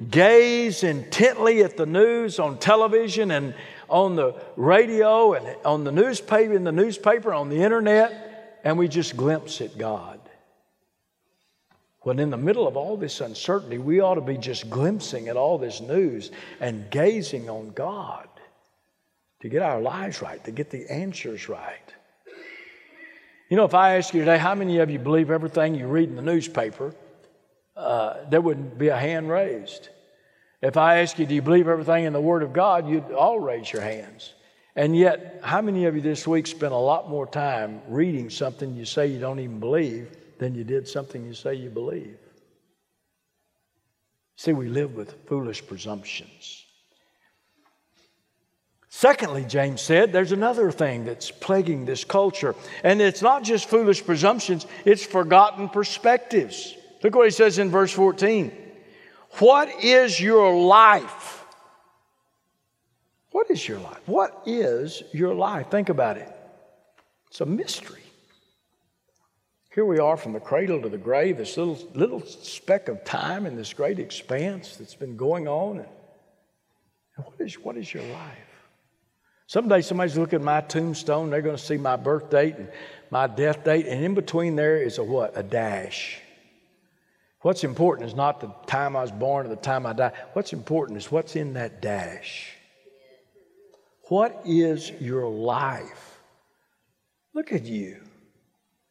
gaze 0.10 0.84
intently 0.84 1.64
at 1.64 1.78
the 1.78 1.86
news 1.86 2.40
on 2.40 2.58
television 2.60 3.32
and 3.32 3.56
on 3.90 4.16
the 4.16 4.36
radio 4.56 5.34
and 5.34 5.56
on 5.66 5.84
the 5.84 5.92
newspaper, 5.92 6.54
in 6.54 6.64
the 6.64 6.72
newspaper, 6.72 7.34
on 7.34 7.50
the 7.50 7.62
internet, 7.62 8.60
and 8.64 8.78
we 8.78 8.88
just 8.88 9.16
glimpse 9.16 9.62
at 9.62 9.78
God. 9.78 10.20
When 12.02 12.20
in 12.20 12.30
the 12.30 12.38
middle 12.38 12.68
of 12.68 12.78
all 12.78 12.98
this 12.98 13.20
uncertainty, 13.22 13.80
we 13.80 14.00
ought 14.00 14.16
to 14.16 14.22
be 14.22 14.38
just 14.38 14.70
glimpsing 14.70 15.28
at 15.28 15.38
all 15.38 15.58
this 15.58 15.82
news 15.82 16.32
and 16.60 16.90
gazing 16.92 17.50
on 17.50 17.72
God 17.72 18.28
to 19.42 19.50
get 19.50 19.62
our 19.62 19.82
lives 19.82 20.22
right, 20.22 20.44
to 20.44 20.52
get 20.52 20.70
the 20.70 20.92
answers 20.92 21.50
right. 21.50 21.94
You 23.50 23.58
know, 23.58 23.66
if 23.66 23.74
I 23.74 23.98
ask 23.98 24.14
you 24.14 24.22
today, 24.22 24.38
how 24.38 24.56
many 24.56 24.80
of 24.80 24.90
you 24.90 25.00
believe 25.00 25.30
everything 25.30 25.76
you 25.76 25.88
read 25.88 26.10
in 26.10 26.16
the 26.16 26.22
newspaper, 26.22 26.94
uh, 27.76 28.30
there 28.30 28.42
wouldn't 28.42 28.78
be 28.78 28.88
a 28.88 28.98
hand 28.98 29.30
raised. 29.30 29.90
If 30.66 30.78
I 30.78 31.02
ask 31.02 31.20
you, 31.20 31.28
do 31.28 31.36
you 31.36 31.44
believe 31.44 31.68
everything 31.68 32.06
in 32.06 32.14
the 32.14 32.20
Word 32.20 32.42
of 32.42 32.52
God, 32.52 32.90
you'd 32.90 33.12
all 33.12 33.40
raise 33.40 33.72
your 33.72 33.84
hands. 33.84 34.34
And 34.76 34.98
yet, 34.98 35.40
how 35.44 35.62
many 35.62 35.86
of 35.86 35.96
you 35.96 36.02
this 36.02 36.28
week 36.28 36.48
spent 36.48 36.74
a 36.74 36.78
lot 36.78 37.08
more 37.08 37.28
time 37.28 37.84
reading 37.88 38.32
something 38.32 38.74
you 38.74 38.84
say 38.84 39.06
you 39.06 39.20
don't 39.20 39.40
even 39.40 39.60
believe 39.60 40.10
than 40.40 40.56
you 40.56 40.64
did 40.64 40.88
something 40.88 41.24
you 41.24 41.36
say 41.36 41.54
you 41.54 41.70
believe? 41.70 42.18
See, 44.38 44.54
we 44.54 44.68
live 44.68 44.96
with 44.96 45.14
foolish 45.28 45.64
presumptions. 45.68 46.66
Secondly, 48.90 49.46
James 49.48 49.82
said, 49.82 50.12
there's 50.12 50.32
another 50.32 50.72
thing 50.72 51.06
that's 51.06 51.30
plaguing 51.30 51.86
this 51.86 52.04
culture. 52.04 52.56
And 52.84 53.02
it's 53.02 53.22
not 53.22 53.44
just 53.44 53.70
foolish 53.70 54.04
presumptions, 54.04 54.66
it's 54.84 55.06
forgotten 55.06 55.70
perspectives. 55.70 56.74
Look 57.04 57.14
what 57.14 57.26
he 57.26 57.32
says 57.32 57.60
in 57.60 57.70
verse 57.70 57.92
14. 57.92 58.65
What 59.40 59.84
is 59.84 60.20
your 60.20 60.56
life? 60.56 61.46
What 63.32 63.52
is 63.52 63.68
your 63.68 63.80
life? 63.80 64.00
What 64.06 64.44
is 64.46 65.04
your 65.12 65.34
life? 65.34 65.70
Think 65.70 65.90
about 65.90 66.18
it. 66.18 66.34
It's 67.28 67.42
a 67.42 67.46
mystery. 67.46 68.02
Here 69.74 69.84
we 69.84 70.00
are 70.00 70.16
from 70.16 70.32
the 70.32 70.40
cradle 70.40 70.82
to 70.82 70.88
the 70.88 70.98
grave, 70.98 71.38
this 71.38 71.58
little, 71.58 71.78
little 71.94 72.22
speck 72.22 72.88
of 72.88 73.04
time 73.04 73.46
in 73.46 73.58
this 73.58 73.74
great 73.74 74.00
expanse 74.00 74.78
that's 74.78 74.96
been 74.96 75.18
going 75.18 75.50
on. 75.50 75.80
And 75.80 77.26
what 77.26 77.36
is, 77.40 77.56
what 77.56 77.76
is 77.76 77.94
your 77.94 78.04
life? 78.04 78.38
Someday 79.48 79.82
somebody's 79.82 80.18
looking 80.18 80.40
at 80.40 80.46
my 80.46 80.62
tombstone, 80.62 81.30
they're 81.30 81.42
going 81.42 81.58
to 81.58 81.62
see 81.62 81.76
my 81.76 81.98
birth 81.98 82.30
date 82.30 82.56
and 82.56 82.70
my 83.12 83.28
death 83.28 83.66
date, 83.66 83.86
and 83.86 84.04
in 84.04 84.14
between 84.14 84.56
there 84.56 84.82
is 84.82 84.98
a 84.98 85.04
what? 85.04 85.38
A 85.38 85.44
dash. 85.44 86.22
What's 87.46 87.64
important 87.64 88.10
is 88.10 88.16
not 88.16 88.42
the 88.42 88.52
time 88.66 88.96
I 88.96 89.04
was 89.04 89.12
born 89.12 89.46
or 89.46 89.50
the 89.50 89.56
time 89.56 89.86
I 89.86 89.94
die. 89.94 90.14
What's 90.34 90.52
important 90.52 90.98
is 90.98 91.12
what's 91.12 91.36
in 91.36 91.54
that 91.54 91.80
dash. 91.80 92.56
What 94.10 94.42
is 94.48 94.90
your 95.00 95.30
life? 95.30 96.18
Look 97.36 97.54
at 97.54 97.66
you. 97.66 98.02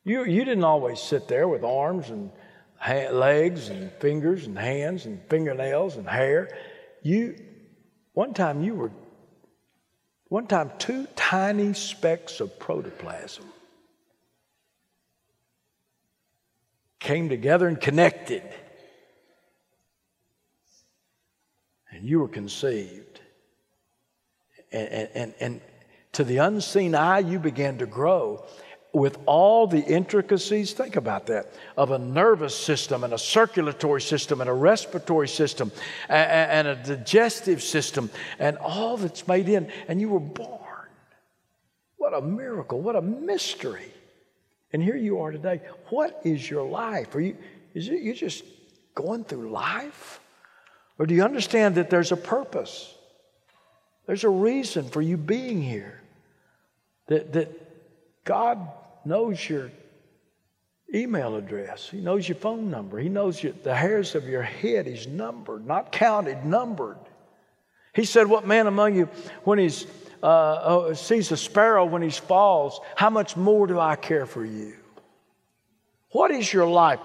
You, 0.05 0.25
you 0.25 0.45
didn't 0.45 0.63
always 0.63 1.01
sit 1.01 1.27
there 1.27 1.49
with 1.49 1.65
arms 1.65 2.11
and 2.11 2.31
ha- 2.77 3.09
legs 3.09 3.71
and 3.71 3.91
fingers 3.95 4.47
and 4.47 4.57
hands 4.57 5.07
and 5.07 5.21
fingernails 5.29 5.97
and 5.97 6.09
hair. 6.09 6.57
You, 7.03 7.35
one 8.13 8.35
time 8.35 8.63
you 8.63 8.77
were, 8.77 8.93
one 10.29 10.47
time 10.47 10.71
two 10.79 11.09
tiny 11.17 11.73
specks 11.73 12.39
of 12.39 12.57
protoplasm. 12.61 13.47
Came 17.05 17.29
together 17.29 17.69
and 17.69 17.81
connected. 17.81 18.43
And 21.91 22.09
you 22.09 22.19
were 22.19 22.29
conceived. 22.29 23.21
And, 24.73 25.09
and, 25.15 25.35
and 25.39 25.61
to 26.13 26.25
the 26.25 26.39
unseen 26.39 26.95
eye, 26.95 27.21
you 27.21 27.39
began 27.39 27.79
to 27.79 27.87
grow 27.87 28.45
with 28.93 29.19
all 29.27 29.67
the 29.67 29.81
intricacies, 29.81 30.73
think 30.73 30.97
about 30.97 31.27
that, 31.27 31.53
of 31.77 31.91
a 31.91 31.99
nervous 31.99 32.57
system 32.57 33.05
and 33.05 33.13
a 33.13 33.19
circulatory 33.19 34.01
system 34.01 34.41
and 34.41 34.49
a 34.49 34.53
respiratory 34.53 35.29
system 35.29 35.71
and, 36.09 36.67
and, 36.67 36.69
a 36.69 36.97
digestive 36.97 37.63
system 37.63 38.09
and 38.39 38.57
all 38.59 38.97
that's 38.97 39.27
made 39.27 39.49
in, 39.49 39.71
and 39.89 40.01
you 40.01 40.09
were 40.09 40.21
born. 40.21 40.89
What 41.97 42.15
a 42.15 42.21
miracle, 42.21 42.81
what 42.81 42.97
a 42.97 43.03
mystery. 43.03 43.94
And 44.75 44.83
here 44.83 44.97
you 44.97 45.21
are 45.21 45.31
today. 45.31 45.61
What 45.91 46.21
is 46.25 46.51
your 46.51 46.69
life? 46.69 47.15
Are 47.15 47.21
you, 47.21 47.37
is 47.75 47.89
it 47.89 48.01
you 48.01 48.13
just 48.13 48.43
going 48.97 49.23
through 49.23 49.51
life? 49.51 50.19
Or 50.99 51.07
do 51.07 51.15
you 51.15 51.23
understand 51.23 51.77
that 51.77 51.91
there's 51.91 52.11
a 52.11 52.17
purpose? 52.17 52.93
There's 54.07 54.25
a 54.25 54.29
reason 54.29 54.89
for 54.89 55.01
you 55.01 55.17
being 55.17 55.63
here. 55.63 56.03
That, 57.07 57.35
that 57.35 58.25
God 58.25 58.67
knows 59.05 59.49
your 59.49 59.71
email 60.93 61.37
address. 61.37 61.89
He 61.89 62.01
knows 62.01 62.29
your 62.29 62.39
phone 62.39 62.69
number. 62.69 62.99
He 62.99 63.09
knows 63.09 63.41
your, 63.41 63.53
the 63.63 63.77
hairs 63.77 64.17
of 64.17 64.27
your 64.27 64.43
head. 64.43 64.89
He's 64.89 65.07
numbered, 65.07 65.65
not 65.65 65.93
counted, 65.93 66.45
numbered. 66.45 66.99
He 67.95 68.05
said, 68.05 68.27
What 68.27 68.45
man 68.45 68.67
among 68.67 68.97
you, 68.97 69.09
when 69.45 69.61
he's 69.61 69.87
uh, 70.25 70.27
uh, 70.27 70.95
sees 70.95 71.31
a 71.33 71.37
sparrow 71.37 71.85
when 71.85 72.01
he 72.01 72.09
falls, 72.09 72.81
how 72.97 73.11
much 73.11 73.37
more 73.37 73.67
do 73.67 73.79
I 73.79 73.95
care 73.95 74.25
for 74.25 74.43
you? 74.43 74.73
What 76.13 76.31
is 76.31 76.51
your 76.51 76.67
life? 76.67 76.99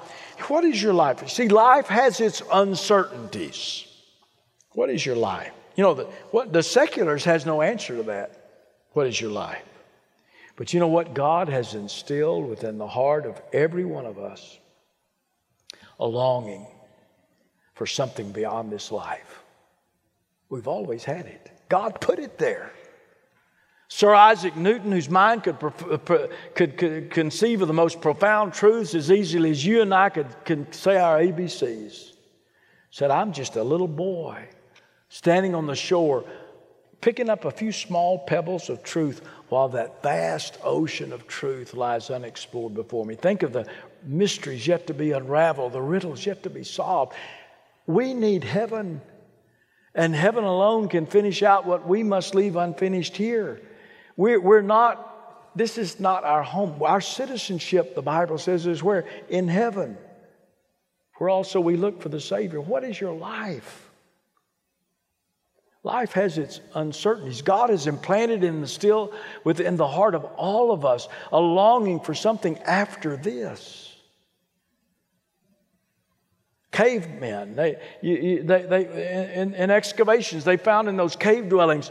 What 0.48 0.64
is 0.64 0.82
your 0.82 0.94
life? 0.94 1.28
See, 1.28 1.50
life 1.50 1.88
has 1.88 2.22
its 2.22 2.42
uncertainties. 2.54 3.86
What 4.72 4.90
is 4.90 5.06
your 5.06 5.18
life? 5.18 5.52
You 5.76 5.84
know, 5.84 5.94
the, 5.96 6.04
what, 6.32 6.54
the 6.54 6.64
seculars 6.64 7.26
has 7.26 7.46
no 7.46 7.62
answer 7.62 7.98
to 7.98 8.04
that. 8.04 8.52
What 8.94 9.06
is 9.06 9.20
your 9.20 9.32
life? 9.32 9.66
But 10.56 10.74
you 10.74 10.80
know 10.80 10.88
what? 10.88 11.14
God 11.14 11.50
has 11.50 11.74
instilled 11.74 12.48
within 12.48 12.78
the 12.78 12.88
heart 12.88 13.26
of 13.26 13.42
every 13.52 13.84
one 13.84 14.06
of 14.06 14.18
us 14.18 14.58
a 16.00 16.08
longing 16.08 16.66
for 17.74 17.86
something 17.86 18.32
beyond 18.32 18.72
this 18.72 18.94
life. 18.94 19.44
We've 20.48 20.70
always 20.70 21.04
had 21.04 21.26
it. 21.26 21.52
God 21.68 22.00
put 22.00 22.20
it 22.20 22.38
there. 22.38 22.72
Sir 23.92 24.14
Isaac 24.14 24.56
Newton, 24.56 24.92
whose 24.92 25.10
mind 25.10 25.44
could, 25.44 25.58
uh, 25.64 26.28
could, 26.54 26.78
could, 26.78 27.10
conceive 27.10 27.64
of 27.64 27.68
the 27.68 27.74
most 27.74 28.00
profound 28.02 28.54
truths 28.54 28.94
as 28.94 29.12
easily 29.12 29.50
as 29.50 29.66
you 29.66 29.82
and 29.82 29.94
I 29.94 30.10
could, 30.10 30.28
could 30.46 30.74
say 30.76 30.98
our 30.98 31.18
ABCs, 31.18 32.14
said, 32.92 33.10
I'm 33.10 33.34
just 33.34 33.56
a 33.56 33.64
little 33.64 33.88
boy 33.88 34.48
standing 35.10 35.56
on 35.56 35.66
the 35.66 35.76
shore, 35.76 36.24
picking 37.02 37.32
up 37.32 37.46
a 37.46 37.52
few 37.52 37.72
small 37.72 38.20
pebbles 38.20 38.70
of 38.70 38.84
truth 38.84 39.24
while 39.50 39.70
that 39.70 40.04
vast 40.04 40.60
ocean 40.64 41.12
of 41.12 41.28
truth 41.28 41.74
lies 41.74 42.12
unexplored 42.12 42.76
before 42.76 43.08
me. 43.08 43.16
Think 43.16 43.42
of 43.42 43.54
the 43.54 43.66
mysteries 44.04 44.68
yet 44.68 44.86
to 44.86 44.94
be 44.94 45.14
unraveled, 45.14 45.74
the 45.74 45.82
riddles 45.82 46.28
yet 46.28 46.44
to 46.44 46.52
be 46.52 46.64
solved. 46.64 47.14
We 47.88 48.14
need 48.14 48.44
heaven, 48.44 49.02
and 49.96 50.14
heaven 50.14 50.44
alone 50.44 50.90
can 50.90 51.08
finish 51.08 51.42
out 51.42 51.66
what 51.66 51.88
we 51.88 52.04
must 52.04 52.36
leave 52.36 52.56
unfinished 52.56 53.18
here. 53.18 53.62
We're, 54.20 54.42
we're 54.42 54.62
not, 54.62 55.56
this 55.56 55.78
is 55.78 55.98
not 55.98 56.26
our 56.26 56.44
home. 56.44 56.84
Our 56.84 57.00
citizenship, 57.00 57.96
the 57.96 58.02
Bible 58.02 58.38
says, 58.38 58.68
is 58.68 58.84
where? 58.84 59.06
In 59.30 59.48
heaven. 59.48 59.98
Where 61.20 61.30
also 61.30 61.62
we 61.62 61.78
look 61.78 62.02
for 62.02 62.10
the 62.10 62.20
Savior. 62.20 62.60
What 62.60 62.84
is 62.84 63.00
your 63.00 63.14
life? 63.14 63.90
Life 65.84 66.12
has 66.12 66.38
its 66.38 66.60
uncertainties. 66.76 67.42
God 67.42 67.70
has 67.70 67.88
implanted 67.88 68.44
in 68.44 68.60
the 68.60 68.68
still 68.68 69.14
within 69.46 69.78
the 69.78 69.88
heart 69.88 70.16
of 70.16 70.26
all 70.36 70.74
of 70.74 70.84
us 70.84 71.08
a 71.32 71.40
longing 71.40 72.02
for 72.02 72.14
something 72.14 72.58
after 72.58 73.16
this. 73.16 73.96
Cavemen, 76.74 77.56
they, 77.56 77.78
you, 78.02 78.44
they, 78.44 78.64
they, 78.64 79.34
in, 79.36 79.54
in 79.54 79.72
excavations, 79.72 80.44
they 80.44 80.58
found 80.58 80.90
in 80.90 80.98
those 80.98 81.16
cave 81.16 81.48
dwellings 81.48 81.90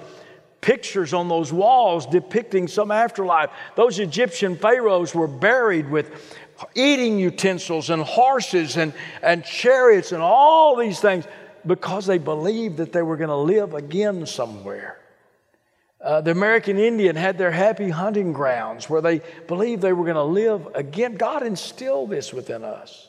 pictures 0.60 1.14
on 1.14 1.28
those 1.28 1.52
walls 1.52 2.06
depicting 2.06 2.68
some 2.68 2.90
afterlife. 2.90 3.50
Those 3.76 3.98
Egyptian 3.98 4.56
pharaohs 4.56 5.14
were 5.14 5.28
buried 5.28 5.90
with 5.90 6.38
eating 6.74 7.18
utensils 7.18 7.90
and 7.90 8.02
horses 8.02 8.76
and, 8.76 8.92
and 9.22 9.44
chariots 9.44 10.12
and 10.12 10.22
all 10.22 10.76
these 10.76 11.00
things 11.00 11.24
because 11.66 12.06
they 12.06 12.18
believed 12.18 12.78
that 12.78 12.92
they 12.92 13.02
were 13.02 13.16
going 13.16 13.28
to 13.28 13.36
live 13.36 13.74
again 13.74 14.26
somewhere. 14.26 14.98
Uh, 16.00 16.20
the 16.20 16.30
American 16.30 16.78
Indian 16.78 17.16
had 17.16 17.38
their 17.38 17.50
happy 17.50 17.90
hunting 17.90 18.32
grounds 18.32 18.88
where 18.88 19.00
they 19.00 19.20
believed 19.48 19.82
they 19.82 19.92
were 19.92 20.04
going 20.04 20.14
to 20.14 20.22
live 20.22 20.68
again. 20.74 21.16
God 21.16 21.42
instilled 21.44 22.10
this 22.10 22.32
within 22.32 22.62
us. 22.62 23.08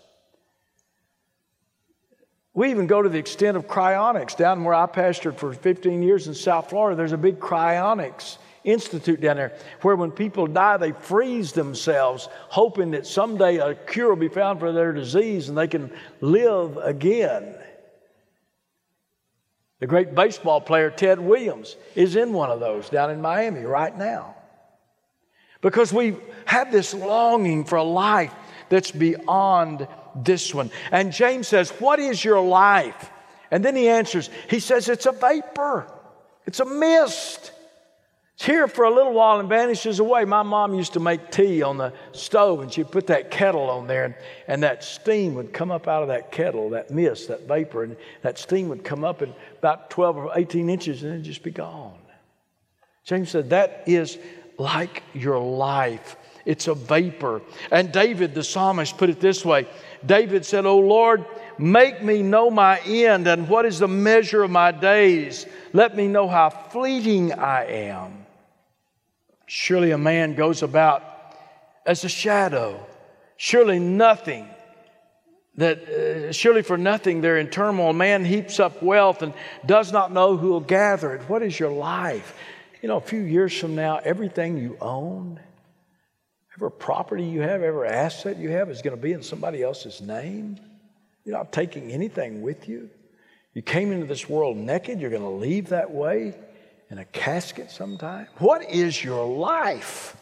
We 2.60 2.72
even 2.72 2.88
go 2.88 3.02
to 3.02 3.08
the 3.08 3.18
extent 3.18 3.56
of 3.56 3.68
cryonics. 3.68 4.36
Down 4.36 4.66
where 4.66 4.76
I 4.76 4.86
pastored 4.86 5.38
for 5.38 5.54
15 5.54 6.04
years 6.04 6.28
in 6.28 6.34
South 6.34 6.70
Florida, 6.70 6.98
there's 6.98 7.14
a 7.14 7.18
big 7.18 7.40
cryonics 7.40 8.38
institute 8.66 9.22
down 9.22 9.38
there 9.38 9.58
where 9.82 9.96
when 9.96 10.12
people 10.12 10.46
die, 10.46 10.76
they 10.76 10.92
freeze 10.92 11.54
themselves, 11.54 12.28
hoping 12.50 12.92
that 12.92 13.08
someday 13.08 13.60
a 13.60 13.76
cure 13.76 14.10
will 14.10 14.18
be 14.18 14.28
found 14.28 14.60
for 14.60 14.74
their 14.74 14.92
disease 14.92 15.48
and 15.48 15.58
they 15.58 15.70
can 15.70 15.90
live 16.20 16.76
again. 16.76 17.56
The 19.80 19.88
great 19.88 20.14
baseball 20.14 20.60
player 20.60 20.90
Ted 20.90 21.18
Williams 21.18 21.78
is 21.96 22.18
in 22.18 22.34
one 22.34 22.50
of 22.50 22.60
those 22.60 22.90
down 22.90 23.10
in 23.10 23.22
Miami 23.22 23.62
right 23.62 23.98
now. 23.98 24.36
Because 25.62 25.94
we 25.94 26.18
have 26.44 26.74
this 26.74 26.94
longing 26.94 27.64
for 27.64 27.78
a 27.78 27.84
life 27.84 28.34
that's 28.68 28.92
beyond 28.92 29.88
this 30.16 30.54
one. 30.54 30.72
And 30.92 31.12
James 31.12 31.48
says, 31.48 31.70
What 31.72 32.00
is 32.00 32.24
your 32.24 32.42
life? 32.42 33.12
And 33.52 33.64
then 33.64 33.76
he 33.76 33.88
answers, 33.88 34.30
He 34.50 34.60
says, 34.60 34.90
It's 34.90 35.06
a 35.06 35.12
vapor, 35.12 35.88
it's 36.46 36.60
a 36.60 36.66
mist. 36.66 37.52
It's 38.40 38.46
here 38.46 38.70
for 38.70 38.86
a 38.86 38.90
little 38.90 39.12
while 39.12 39.42
and 39.42 39.50
vanishes 39.50 40.00
away. 40.00 40.24
My 40.24 40.44
mom 40.44 40.74
used 40.74 40.94
to 40.94 41.02
make 41.02 41.30
tea 41.30 41.62
on 41.62 41.78
the 41.78 41.92
stove 42.14 42.62
and 42.62 42.72
she'd 42.72 42.90
put 42.90 43.08
that 43.08 43.32
kettle 43.32 43.70
on 43.70 43.86
there 43.86 44.06
and, 44.06 44.16
and 44.48 44.64
that 44.64 44.82
steam 44.82 45.36
would 45.36 45.52
come 45.52 45.72
up 45.72 45.90
out 45.90 46.04
of 46.04 46.08
that 46.08 46.32
kettle, 46.32 46.70
that 46.70 46.90
mist, 46.90 47.28
that 47.28 47.50
vapor, 47.50 47.84
and 47.84 47.98
that 48.22 48.38
steam 48.38 48.70
would 48.70 48.86
come 48.86 49.04
up 49.04 49.22
in 49.22 49.34
about 49.58 49.90
12 49.90 50.16
or 50.16 50.32
18 50.34 50.70
inches 50.70 51.04
and 51.04 51.12
then 51.12 51.22
just 51.22 51.44
be 51.44 51.52
gone. 51.52 52.00
James 53.04 53.30
said, 53.30 53.50
That 53.50 53.84
is 53.88 54.18
like 54.58 55.04
your 55.14 55.40
life. 55.40 56.16
It's 56.46 56.68
a 56.68 56.74
vapor. 56.74 57.42
And 57.72 57.92
David, 57.92 58.34
the 58.34 58.44
psalmist, 58.44 58.98
put 58.98 59.10
it 59.10 59.20
this 59.20 59.44
way 59.46 59.68
David 60.06 60.46
said, 60.46 60.66
O 60.66 60.80
Lord, 60.80 61.26
make 61.58 62.02
me 62.02 62.22
know 62.22 62.50
my 62.50 62.80
end 62.80 63.28
and 63.28 63.50
what 63.50 63.66
is 63.66 63.80
the 63.80 63.88
measure 63.88 64.44
of 64.44 64.52
my 64.52 64.72
days. 64.72 65.46
Let 65.74 65.96
me 65.96 66.08
know 66.08 66.28
how 66.28 66.50
fleeting 66.50 67.34
I 67.34 67.66
am. 67.66 68.26
Surely 69.46 69.92
a 69.92 69.98
man 69.98 70.36
goes 70.36 70.64
about 70.64 71.04
as 71.86 72.04
a 72.04 72.10
shadow. 72.10 72.86
Surely 73.38 73.80
nothing 73.80 74.48
that 75.60 75.90
uh, 75.90 76.32
surely 76.32 76.62
for 76.62 76.78
nothing 76.78 77.22
they're 77.22 77.38
in 77.38 77.50
turmoil. 77.50 77.94
Man 77.94 78.24
heaps 78.24 78.60
up 78.60 78.82
wealth 78.82 79.22
and 79.22 79.34
does 79.66 79.92
not 79.92 80.12
know 80.12 80.38
who 80.38 80.50
will 80.50 80.60
gather 80.60 81.14
it. 81.16 81.30
What 81.30 81.44
is 81.44 81.60
your 81.60 81.72
life? 81.72 82.36
You 82.82 82.88
know, 82.88 82.98
a 82.98 83.02
few 83.02 83.22
years 83.22 83.58
from 83.58 83.76
now, 83.76 83.98
everything 83.98 84.58
you 84.58 84.78
own, 84.80 85.40
Every 86.60 86.72
property 86.72 87.24
you 87.24 87.40
have, 87.40 87.64
every 87.64 87.88
asset 87.88 88.36
you 88.36 88.50
have 88.50 88.70
is 88.70 88.82
going 88.82 88.94
to 88.94 89.02
be 89.02 89.14
in 89.14 89.24
somebody 89.24 89.64
else's 89.64 90.02
name. 90.02 90.60
You're 91.24 91.38
not 91.38 91.54
taking 91.54 91.90
anything 91.94 92.42
with 92.42 92.68
you. 92.68 92.90
You 93.54 93.62
came 93.62 93.94
into 93.94 94.06
this 94.06 94.28
world 94.28 94.58
naked, 94.58 95.00
you're 95.00 95.10
going 95.10 95.22
to 95.22 95.30
leave 95.30 95.70
that 95.70 95.90
way 95.90 96.34
in 96.90 96.98
a 96.98 97.06
casket 97.06 97.72
sometime. 97.72 98.28
What 98.40 98.70
is 98.70 99.02
your 99.02 99.26
life? 99.26 100.18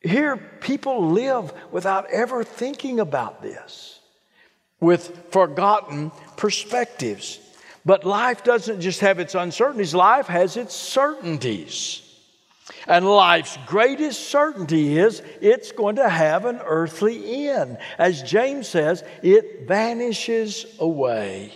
Here, 0.00 0.36
people 0.60 1.10
live 1.10 1.52
without 1.70 2.10
ever 2.10 2.42
thinking 2.42 2.98
about 2.98 3.42
this, 3.42 4.00
with 4.80 5.30
forgotten 5.30 6.10
perspectives. 6.36 7.38
But 7.84 8.04
life 8.04 8.42
doesn't 8.42 8.80
just 8.80 8.98
have 8.98 9.20
its 9.20 9.36
uncertainties, 9.36 9.94
life 9.94 10.26
has 10.26 10.56
its 10.56 10.74
certainties. 10.74 12.11
And 12.86 13.04
life's 13.06 13.58
greatest 13.66 14.28
certainty 14.28 14.98
is 14.98 15.22
it's 15.40 15.72
going 15.72 15.96
to 15.96 16.08
have 16.08 16.44
an 16.44 16.60
earthly 16.64 17.48
end. 17.48 17.78
As 17.98 18.22
James 18.22 18.68
says, 18.68 19.02
it 19.22 19.66
vanishes 19.66 20.66
away. 20.78 21.52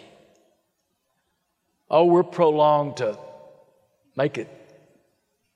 Oh, 1.88 2.06
we're 2.06 2.24
prolonged 2.24 2.98
to 2.98 3.18
make 4.16 4.38
it 4.38 4.48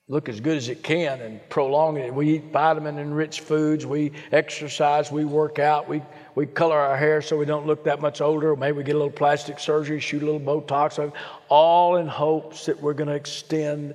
look 0.07 0.29
as 0.29 0.41
good 0.41 0.57
as 0.57 0.69
it 0.69 0.83
can 0.83 1.21
and 1.21 1.41
prolong 1.49 1.97
it. 1.97 2.13
We 2.13 2.35
eat 2.35 2.53
vitamin 2.53 2.99
enriched 2.99 3.41
foods, 3.41 3.87
we 3.87 4.11
exercise, 4.33 5.13
we 5.13 5.25
work 5.25 5.61
out, 5.61 5.89
we, 5.89 6.03
we 6.35 6.47
color 6.47 6.77
our 6.77 6.97
hair 6.97 7.23
so 7.23 7.37
we 7.37 7.45
don't 7.45 7.65
look 7.65 7.85
that 7.85 8.01
much 8.01 8.21
older. 8.21 8.57
Maybe 8.57 8.79
we 8.79 8.83
get 8.83 8.97
a 8.97 8.99
little 8.99 9.13
plastic 9.13 9.61
surgery, 9.61 10.01
shoot 10.01 10.23
a 10.23 10.27
little 10.27 10.41
Botox, 10.41 11.13
all 11.49 11.97
in 11.97 12.09
hopes 12.09 12.67
that 12.67 12.81
we're 12.81 12.93
going 12.93 13.09
to 13.09 13.15
extend 13.15 13.95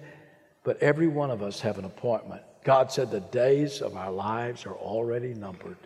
but 0.65 0.82
every 0.82 1.08
one 1.08 1.32
of 1.32 1.41
us 1.41 1.62
have 1.62 1.78
an 1.78 1.86
appointment. 1.86 2.41
God 2.65 2.91
said 2.91 3.12
the 3.12 3.21
days 3.21 3.82
of 3.82 3.95
our 3.95 4.12
lives 4.12 4.65
are 4.65 4.73
already 4.73 5.34
numbered. 5.36 5.78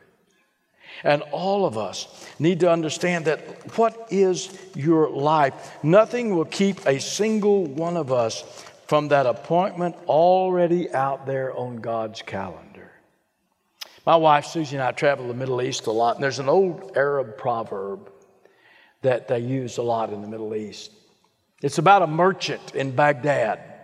And 1.03 1.21
all 1.33 1.65
of 1.65 1.77
us 1.77 2.27
need 2.39 2.61
to 2.61 2.71
understand 2.71 3.25
that 3.25 3.77
what 3.77 4.07
is 4.09 4.57
your 4.75 5.09
life? 5.09 5.77
Nothing 5.83 6.35
will 6.35 6.45
keep 6.45 6.83
a 6.87 6.99
single 6.99 7.65
one 7.65 7.97
of 7.97 8.11
us 8.11 8.65
from 8.87 9.09
that 9.09 9.27
appointment 9.27 9.95
already 10.07 10.89
out 10.91 11.27
there 11.27 11.55
on 11.55 11.75
God's 11.75 12.23
calendar. 12.23 12.91
My 14.05 14.15
wife 14.15 14.45
Susie 14.45 14.77
and 14.77 14.83
I 14.83 14.93
travel 14.93 15.27
the 15.27 15.33
Middle 15.33 15.61
East 15.61 15.85
a 15.85 15.91
lot, 15.91 16.15
and 16.15 16.23
there's 16.23 16.39
an 16.39 16.49
old 16.49 16.93
Arab 16.95 17.37
proverb 17.37 18.11
that 19.01 19.27
they 19.27 19.39
use 19.39 19.77
a 19.77 19.83
lot 19.83 20.11
in 20.11 20.21
the 20.21 20.27
Middle 20.27 20.55
East. 20.55 20.91
It's 21.61 21.77
about 21.77 22.01
a 22.01 22.07
merchant 22.07 22.73
in 22.73 22.95
Baghdad 22.95 23.78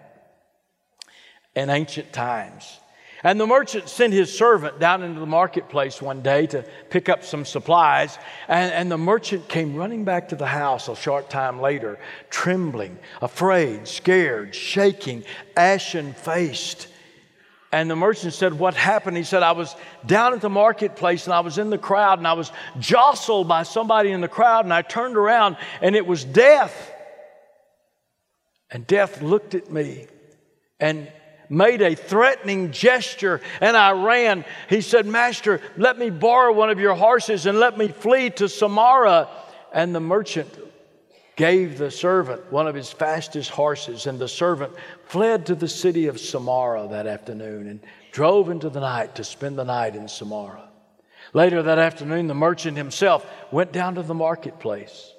in 1.55 1.69
ancient 1.69 2.11
times. 2.13 2.79
And 3.25 3.39
the 3.39 3.47
merchant 3.47 3.89
sent 3.89 4.13
his 4.13 4.35
servant 4.37 4.79
down 4.79 5.01
into 5.01 5.19
the 5.19 5.25
marketplace 5.25 5.99
one 5.99 6.21
day 6.21 6.45
to 6.47 6.63
pick 6.91 7.09
up 7.09 7.23
some 7.23 7.43
supplies. 7.43 8.19
And, 8.47 8.71
and, 8.71 8.91
the 8.91 8.99
merchant 8.99 9.47
came 9.47 9.75
running 9.75 10.05
back 10.05 10.29
to 10.29 10.35
the 10.35 10.45
house 10.45 10.89
a 10.89 10.95
short 10.95 11.27
time 11.27 11.59
later, 11.59 11.97
trembling, 12.29 12.99
afraid, 13.23 13.87
scared, 13.87 14.53
shaking, 14.53 15.23
ashen 15.57 16.13
faced. 16.13 16.87
And 17.71 17.89
the 17.89 17.95
merchant 17.95 18.33
said, 18.33 18.53
What 18.53 18.75
happened? 18.75 19.17
He 19.17 19.23
said, 19.23 19.41
I 19.41 19.53
was 19.53 19.75
down 20.05 20.33
at 20.33 20.41
the 20.41 20.49
marketplace 20.49 21.25
and 21.25 21.33
I 21.33 21.39
was 21.39 21.57
in 21.57 21.71
the 21.71 21.79
crowd 21.79 22.19
and 22.19 22.27
I 22.27 22.33
was 22.33 22.51
jostled 22.79 23.47
by 23.47 23.63
somebody 23.63 24.11
in 24.11 24.21
the 24.21 24.27
crowd 24.27 24.65
and 24.65 24.73
I 24.73 24.83
turned 24.83 25.17
around 25.17 25.57
and 25.81 25.95
it 25.95 26.05
was 26.05 26.23
death. 26.23 26.93
And 28.69 28.85
death 28.85 29.23
looked 29.23 29.55
at 29.55 29.71
me 29.71 30.05
and 30.79 31.11
made 31.49 31.81
a 31.81 31.95
threatening 31.95 32.71
gesture 32.71 33.41
and 33.61 33.75
I 33.75 33.91
ran. 33.91 34.45
He 34.69 34.81
said, 34.81 35.05
Master, 35.05 35.61
let 35.77 35.97
me 35.97 36.09
borrow 36.09 36.53
one 36.53 36.69
of 36.69 36.79
your 36.79 36.95
horses 36.95 37.45
and 37.45 37.59
let 37.59 37.77
me 37.77 37.87
flee 37.87 38.29
to 38.31 38.45
Samarra. 38.45 39.27
And 39.73 39.93
the 39.93 39.99
merchant 39.99 40.49
gave 41.35 41.77
the 41.77 41.91
servant 41.91 42.51
one 42.51 42.67
of 42.67 42.75
his 42.75 42.91
fastest 42.91 43.49
horses, 43.49 44.07
and 44.07 44.17
the 44.17 44.27
servant 44.27 44.73
fled 45.05 45.45
to 45.47 45.55
the 45.55 45.67
city 45.67 46.07
of 46.07 46.15
Samarra 46.15 46.89
that 46.91 47.07
afternoon 47.07 47.67
and 47.67 47.79
drove 48.11 48.49
into 48.49 48.69
the 48.69 48.79
night 48.79 49.15
to 49.15 49.23
spend 49.23 49.57
the 49.57 49.65
night 49.65 49.95
in 49.95 50.03
Samarra. 50.03 50.69
Later 51.33 51.61
that 51.63 51.79
afternoon, 51.79 52.27
the 52.27 52.33
merchant 52.33 52.77
himself 52.77 53.29
went 53.51 53.73
down 53.73 53.95
to 53.95 54.03
the 54.03 54.13
marketplace. 54.13 55.11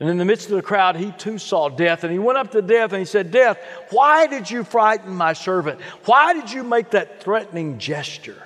And 0.00 0.08
in 0.08 0.18
the 0.18 0.24
midst 0.24 0.50
of 0.50 0.56
the 0.56 0.62
crowd, 0.62 0.96
he 0.96 1.12
too 1.12 1.38
saw 1.38 1.68
death. 1.68 2.02
And 2.02 2.12
he 2.12 2.18
went 2.18 2.38
up 2.38 2.50
to 2.52 2.62
death 2.62 2.92
and 2.92 2.98
he 2.98 3.04
said, 3.04 3.30
Death, 3.30 3.58
why 3.90 4.26
did 4.26 4.50
you 4.50 4.64
frighten 4.64 5.14
my 5.14 5.32
servant? 5.32 5.80
Why 6.04 6.34
did 6.34 6.50
you 6.52 6.64
make 6.64 6.90
that 6.90 7.22
threatening 7.22 7.78
gesture? 7.78 8.42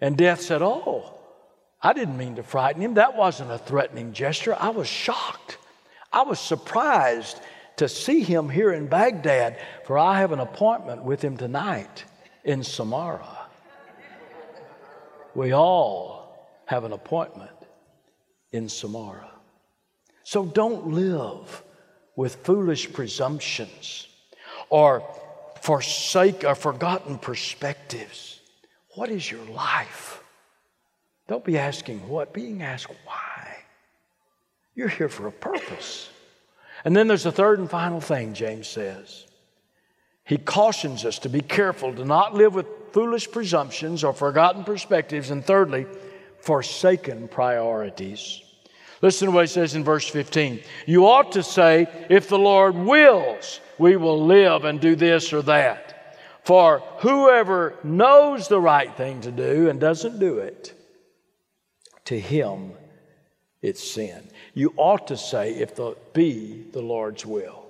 And 0.00 0.16
death 0.16 0.40
said, 0.40 0.62
Oh, 0.62 1.14
I 1.80 1.92
didn't 1.92 2.16
mean 2.16 2.36
to 2.36 2.42
frighten 2.42 2.82
him. 2.82 2.94
That 2.94 3.16
wasn't 3.16 3.52
a 3.52 3.58
threatening 3.58 4.12
gesture. 4.12 4.56
I 4.58 4.70
was 4.70 4.88
shocked. 4.88 5.58
I 6.12 6.22
was 6.22 6.40
surprised 6.40 7.38
to 7.76 7.88
see 7.88 8.22
him 8.22 8.48
here 8.48 8.72
in 8.72 8.86
Baghdad, 8.86 9.58
for 9.84 9.98
I 9.98 10.18
have 10.18 10.32
an 10.32 10.40
appointment 10.40 11.04
with 11.04 11.22
him 11.22 11.36
tonight 11.36 12.04
in 12.42 12.60
Samarra. 12.60 13.36
We 15.34 15.52
all 15.52 16.62
have 16.64 16.84
an 16.84 16.92
appointment 16.92 17.50
in 18.52 18.66
Samarra. 18.66 19.35
So 20.26 20.44
don't 20.44 20.88
live 20.88 21.62
with 22.16 22.34
foolish 22.42 22.92
presumptions 22.92 24.08
or 24.70 25.04
forsake 25.60 26.42
or 26.42 26.56
forgotten 26.56 27.16
perspectives. 27.16 28.40
What 28.96 29.08
is 29.08 29.30
your 29.30 29.44
life? 29.44 30.20
Don't 31.28 31.44
be 31.44 31.56
asking 31.56 32.08
what, 32.08 32.32
being 32.32 32.60
asked 32.60 32.92
why. 33.04 33.56
You're 34.74 34.88
here 34.88 35.08
for 35.08 35.28
a 35.28 35.32
purpose. 35.32 36.10
And 36.84 36.96
then 36.96 37.06
there's 37.06 37.22
the 37.22 37.30
third 37.30 37.60
and 37.60 37.70
final 37.70 38.00
thing, 38.00 38.34
James 38.34 38.66
says. 38.66 39.26
He 40.24 40.38
cautions 40.38 41.04
us 41.04 41.20
to 41.20 41.28
be 41.28 41.40
careful 41.40 41.94
to 41.94 42.04
not 42.04 42.34
live 42.34 42.52
with 42.52 42.66
foolish 42.90 43.30
presumptions 43.30 44.02
or 44.02 44.12
forgotten 44.12 44.64
perspectives. 44.64 45.30
And 45.30 45.44
thirdly, 45.44 45.86
forsaken 46.40 47.28
priorities. 47.28 48.42
Listen 49.02 49.26
to 49.26 49.32
what 49.32 49.44
he 49.44 49.48
says 49.48 49.74
in 49.74 49.84
verse 49.84 50.08
15. 50.08 50.60
You 50.86 51.06
ought 51.06 51.32
to 51.32 51.42
say, 51.42 51.86
if 52.08 52.28
the 52.28 52.38
Lord 52.38 52.74
wills, 52.74 53.60
we 53.78 53.96
will 53.96 54.24
live 54.26 54.64
and 54.64 54.80
do 54.80 54.96
this 54.96 55.32
or 55.32 55.42
that. 55.42 56.18
For 56.44 56.78
whoever 56.98 57.74
knows 57.82 58.48
the 58.48 58.60
right 58.60 58.94
thing 58.96 59.20
to 59.22 59.32
do 59.32 59.68
and 59.68 59.80
doesn't 59.80 60.18
do 60.18 60.38
it, 60.38 60.72
to 62.04 62.18
him 62.18 62.72
it's 63.62 63.82
sin. 63.82 64.28
You 64.54 64.72
ought 64.76 65.08
to 65.08 65.16
say, 65.16 65.54
if 65.54 65.74
the 65.74 65.96
be 66.12 66.64
the 66.72 66.80
Lord's 66.80 67.26
will. 67.26 67.64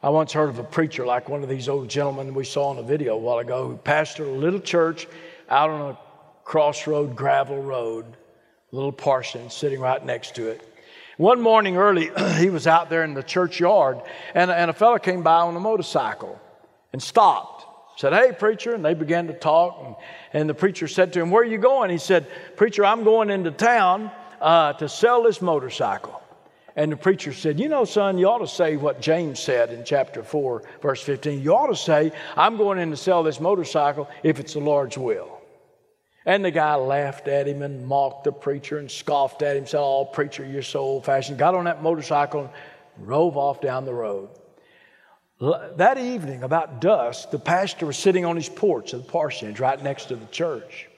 I 0.00 0.10
once 0.10 0.32
heard 0.32 0.48
of 0.48 0.60
a 0.60 0.64
preacher 0.64 1.04
like 1.04 1.28
one 1.28 1.42
of 1.42 1.48
these 1.48 1.68
old 1.68 1.88
gentlemen 1.88 2.34
we 2.34 2.44
saw 2.44 2.70
in 2.72 2.78
a 2.78 2.84
video 2.84 3.14
a 3.14 3.18
while 3.18 3.38
ago 3.38 3.66
who 3.66 3.76
pastored 3.76 4.28
a 4.28 4.38
little 4.38 4.60
church 4.60 5.08
out 5.50 5.70
on 5.70 5.90
a 5.90 5.98
crossroad 6.44 7.16
gravel 7.16 7.60
road, 7.60 8.04
little 8.72 8.92
parson 8.92 9.50
sitting 9.50 9.80
right 9.80 10.04
next 10.04 10.34
to 10.36 10.48
it. 10.48 10.62
One 11.16 11.40
morning 11.40 11.76
early, 11.76 12.10
he 12.36 12.50
was 12.50 12.66
out 12.66 12.90
there 12.90 13.02
in 13.02 13.14
the 13.14 13.22
churchyard, 13.22 14.00
and, 14.34 14.50
and 14.50 14.70
a 14.70 14.74
fellow 14.74 14.98
came 14.98 15.22
by 15.22 15.40
on 15.40 15.56
a 15.56 15.60
motorcycle 15.60 16.40
and 16.92 17.02
stopped. 17.02 17.66
Said, 17.98 18.12
Hey, 18.12 18.32
preacher. 18.32 18.74
And 18.74 18.84
they 18.84 18.94
began 18.94 19.26
to 19.26 19.32
talk. 19.32 19.82
And, 19.84 19.96
and 20.32 20.48
the 20.48 20.54
preacher 20.54 20.86
said 20.86 21.12
to 21.14 21.20
him, 21.20 21.30
Where 21.32 21.42
are 21.42 21.46
you 21.46 21.58
going? 21.58 21.90
He 21.90 21.98
said, 21.98 22.28
Preacher, 22.56 22.84
I'm 22.84 23.02
going 23.02 23.30
into 23.30 23.50
town 23.50 24.12
uh, 24.40 24.74
to 24.74 24.88
sell 24.88 25.24
this 25.24 25.42
motorcycle. 25.42 26.22
And 26.76 26.92
the 26.92 26.96
preacher 26.96 27.32
said, 27.32 27.58
You 27.58 27.68
know, 27.68 27.84
son, 27.84 28.18
you 28.18 28.28
ought 28.28 28.38
to 28.38 28.46
say 28.46 28.76
what 28.76 29.00
James 29.00 29.40
said 29.40 29.72
in 29.72 29.82
chapter 29.84 30.22
4, 30.22 30.62
verse 30.80 31.02
15. 31.02 31.42
You 31.42 31.56
ought 31.56 31.66
to 31.66 31.76
say, 31.76 32.12
I'm 32.36 32.56
going 32.56 32.78
in 32.78 32.90
to 32.90 32.96
sell 32.96 33.24
this 33.24 33.40
motorcycle 33.40 34.08
if 34.22 34.38
it's 34.38 34.52
the 34.52 34.60
Lord's 34.60 34.96
will. 34.96 35.37
And 36.26 36.44
the 36.44 36.50
guy 36.50 36.74
laughed 36.74 37.28
at 37.28 37.46
him 37.46 37.62
and 37.62 37.86
mocked 37.86 38.24
the 38.24 38.32
preacher 38.32 38.78
and 38.78 38.90
scoffed 38.90 39.42
at 39.42 39.56
him, 39.56 39.66
said, 39.66 39.80
Oh, 39.80 40.04
preacher, 40.04 40.44
you're 40.44 40.62
so 40.62 40.80
old 40.80 41.04
fashioned. 41.04 41.38
Got 41.38 41.54
on 41.54 41.64
that 41.64 41.82
motorcycle 41.82 42.42
and 42.42 42.50
drove 43.06 43.36
off 43.36 43.60
down 43.60 43.84
the 43.84 43.94
road. 43.94 44.28
That 45.40 45.98
evening, 45.98 46.42
about 46.42 46.80
dusk, 46.80 47.30
the 47.30 47.38
pastor 47.38 47.86
was 47.86 47.96
sitting 47.96 48.24
on 48.24 48.34
his 48.34 48.48
porch 48.48 48.92
of 48.92 49.04
the 49.04 49.10
parsonage 49.10 49.60
right 49.60 49.80
next 49.80 50.06
to 50.06 50.16
the 50.16 50.26
church. 50.26 50.88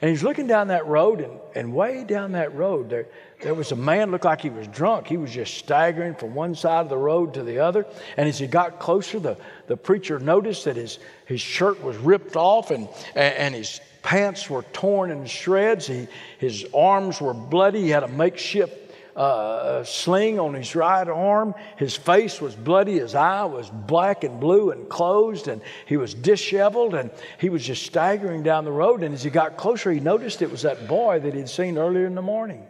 And 0.00 0.08
he's 0.08 0.24
looking 0.24 0.48
down 0.48 0.68
that 0.68 0.86
road, 0.86 1.20
and, 1.20 1.38
and 1.54 1.72
way 1.72 2.02
down 2.02 2.32
that 2.32 2.54
road, 2.56 2.90
there, 2.90 3.06
there 3.40 3.54
was 3.54 3.70
a 3.70 3.76
man 3.76 4.10
looked 4.10 4.24
like 4.24 4.40
he 4.40 4.50
was 4.50 4.66
drunk. 4.66 5.06
He 5.06 5.16
was 5.16 5.30
just 5.30 5.58
staggering 5.58 6.16
from 6.16 6.34
one 6.34 6.56
side 6.56 6.80
of 6.80 6.88
the 6.88 6.96
road 6.96 7.34
to 7.34 7.44
the 7.44 7.60
other. 7.60 7.86
And 8.16 8.28
as 8.28 8.38
he 8.38 8.48
got 8.48 8.80
closer, 8.80 9.20
the, 9.20 9.36
the 9.68 9.76
preacher 9.76 10.18
noticed 10.18 10.64
that 10.64 10.74
his, 10.74 10.98
his 11.26 11.40
shirt 11.40 11.80
was 11.84 11.96
ripped 11.98 12.34
off 12.34 12.72
and, 12.72 12.88
and 13.14 13.54
his 13.54 13.80
pants 14.02 14.50
were 14.50 14.62
torn 14.72 15.10
in 15.10 15.26
shreds. 15.26 15.86
He, 15.86 16.08
his 16.38 16.66
arms 16.74 17.20
were 17.20 17.34
bloody. 17.34 17.82
He 17.82 17.88
had 17.88 18.02
a 18.02 18.08
makeshift 18.08 18.82
uh, 19.16 19.84
sling 19.84 20.40
on 20.40 20.54
his 20.54 20.74
right 20.74 21.06
arm. 21.08 21.54
His 21.76 21.96
face 21.96 22.40
was 22.40 22.54
bloody. 22.54 22.98
His 22.98 23.14
eye 23.14 23.44
was 23.44 23.70
black 23.70 24.24
and 24.24 24.40
blue 24.40 24.70
and 24.70 24.88
closed, 24.88 25.48
and 25.48 25.60
he 25.86 25.96
was 25.96 26.14
disheveled, 26.14 26.94
and 26.94 27.10
he 27.38 27.48
was 27.48 27.64
just 27.64 27.84
staggering 27.84 28.42
down 28.42 28.64
the 28.64 28.72
road. 28.72 29.02
And 29.02 29.14
as 29.14 29.22
he 29.22 29.30
got 29.30 29.56
closer, 29.56 29.92
he 29.92 30.00
noticed 30.00 30.42
it 30.42 30.50
was 30.50 30.62
that 30.62 30.88
boy 30.88 31.20
that 31.20 31.34
he'd 31.34 31.48
seen 31.48 31.78
earlier 31.78 32.06
in 32.06 32.14
the 32.14 32.22
morning. 32.22 32.66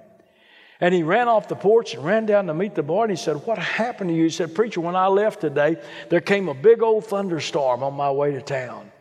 And 0.81 0.93
he 0.93 1.05
ran 1.05 1.29
off 1.29 1.47
the 1.47 1.55
porch 1.55 1.95
and 1.95 2.05
ran 2.05 2.27
down 2.27 2.49
to 2.49 2.55
meet 2.55 2.75
the 2.75 2.83
boy. 2.83 3.03
And 3.03 3.11
he 3.13 3.17
said, 3.17 3.37
What 3.47 3.57
happened 3.57 4.11
to 4.11 4.17
you? 4.17 4.25
He 4.25 4.31
said, 4.31 4.53
Preacher, 4.53 4.81
when 4.81 4.97
I 4.97 5.07
left 5.07 5.41
today, 5.41 5.77
there 6.09 6.21
came 6.21 6.49
a 6.49 6.55
big 6.55 6.83
old 6.83 7.07
thunderstorm 7.07 7.85
on 7.85 7.95
my 7.95 8.11
way 8.11 8.33
to 8.33 8.43
town. 8.43 8.92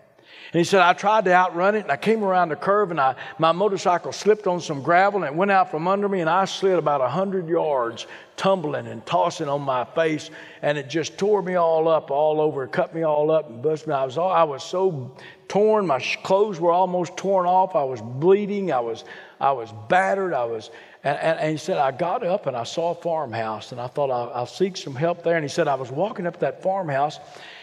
And 0.53 0.59
he 0.59 0.65
said, 0.65 0.81
I 0.81 0.91
tried 0.91 1.23
to 1.25 1.33
outrun 1.33 1.75
it, 1.75 1.83
and 1.83 1.91
I 1.91 1.95
came 1.95 2.25
around 2.25 2.49
the 2.49 2.57
curve, 2.57 2.91
and 2.91 2.99
I, 2.99 3.15
my 3.39 3.53
motorcycle 3.53 4.11
slipped 4.11 4.47
on 4.47 4.59
some 4.59 4.81
gravel, 4.81 5.23
and 5.23 5.33
it 5.33 5.37
went 5.37 5.49
out 5.49 5.71
from 5.71 5.87
under 5.87 6.09
me, 6.09 6.19
and 6.19 6.29
I 6.29 6.43
slid 6.43 6.77
about 6.77 6.99
100 6.99 7.47
yards, 7.47 8.05
tumbling 8.35 8.87
and 8.87 9.05
tossing 9.05 9.47
on 9.47 9.61
my 9.61 9.85
face, 9.85 10.29
and 10.61 10.77
it 10.77 10.89
just 10.89 11.17
tore 11.17 11.41
me 11.41 11.55
all 11.55 11.87
up, 11.87 12.11
all 12.11 12.41
over, 12.41 12.67
cut 12.67 12.93
me 12.93 13.03
all 13.03 13.31
up, 13.31 13.49
and 13.49 13.61
busted 13.61 13.87
me. 13.87 13.93
I 13.93 14.03
was, 14.03 14.17
all, 14.17 14.29
I 14.29 14.43
was 14.43 14.61
so 14.61 15.15
torn, 15.47 15.87
my 15.87 15.99
clothes 16.21 16.59
were 16.59 16.73
almost 16.73 17.15
torn 17.15 17.45
off, 17.45 17.73
I 17.73 17.85
was 17.85 18.01
bleeding, 18.01 18.73
I 18.73 18.81
was, 18.81 19.05
I 19.39 19.53
was 19.53 19.73
battered, 19.87 20.33
I 20.33 20.43
was, 20.43 20.69
and, 21.03 21.17
and, 21.17 21.39
and, 21.39 21.51
he 21.51 21.57
said, 21.57 21.77
I 21.77 21.91
got 21.91 22.25
up 22.25 22.45
and 22.45 22.55
I 22.55 22.63
saw 22.63 22.91
a 22.91 22.95
farmhouse 22.95 23.71
and 23.71 23.81
I 23.81 23.87
thought 23.87 24.11
I'll, 24.11 24.31
I'll, 24.35 24.45
seek 24.45 24.77
some 24.77 24.95
help 24.95 25.23
there. 25.23 25.35
And 25.35 25.43
he 25.43 25.49
said, 25.49 25.67
I 25.67 25.73
was 25.73 25.91
walking 25.91 26.27
up 26.27 26.39
that 26.39 26.61
farmhouse 26.61 27.19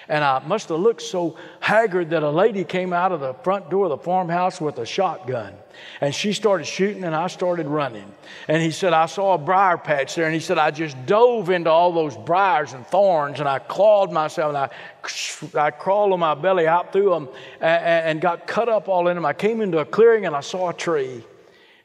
and 0.09 0.25
I 0.25 0.41
must 0.41 0.71
have 0.71 0.81
looked 0.81 1.03
so 1.03 1.37
haggard 1.61 2.11
that 2.11 2.23
a 2.23 2.31
lady 2.31 2.65
came 2.65 2.93
out 2.93 3.13
of 3.13 3.21
the 3.21 3.35
front 3.35 3.71
door 3.71 3.85
of 3.85 3.91
the 3.91 3.99
farmhouse 3.99 4.61
with 4.61 4.79
a 4.79 4.87
shotgun. 4.87 5.55
And 6.01 6.15
she 6.15 6.33
started 6.33 6.65
shooting, 6.65 7.05
and 7.05 7.15
I 7.15 7.29
started 7.29 7.67
running. 7.67 8.11
And 8.49 8.63
he 8.63 8.71
said, 8.71 8.93
I 8.93 9.07
saw 9.07 9.35
a 9.35 9.39
briar 9.39 9.77
patch 9.77 10.15
there. 10.15 10.25
And 10.25 10.35
he 10.35 10.41
said, 10.41 10.59
I 10.59 10.71
just 10.71 10.97
dove 11.07 11.51
into 11.51 11.71
all 11.71 11.93
those 11.93 12.17
briars 12.17 12.73
and 12.73 12.87
thorns, 12.87 13.39
and 13.39 13.49
I 13.49 13.59
clawed 13.59 14.11
myself, 14.11 14.49
and 14.49 14.57
I, 14.57 15.67
I 15.67 15.71
crawled 15.71 16.13
on 16.13 16.21
my 16.21 16.35
belly 16.35 16.67
out 16.67 16.93
through 16.93 17.11
them 17.11 17.29
and, 17.61 17.85
and 17.85 18.21
got 18.21 18.47
cut 18.47 18.69
up 18.69 18.89
all 18.89 19.09
in 19.09 19.15
them. 19.15 19.27
I 19.27 19.35
came 19.35 19.61
into 19.61 19.79
a 19.79 19.85
clearing, 19.85 20.25
and 20.27 20.35
I 20.35 20.41
saw 20.41 20.71
a 20.71 20.75
tree. 20.75 21.23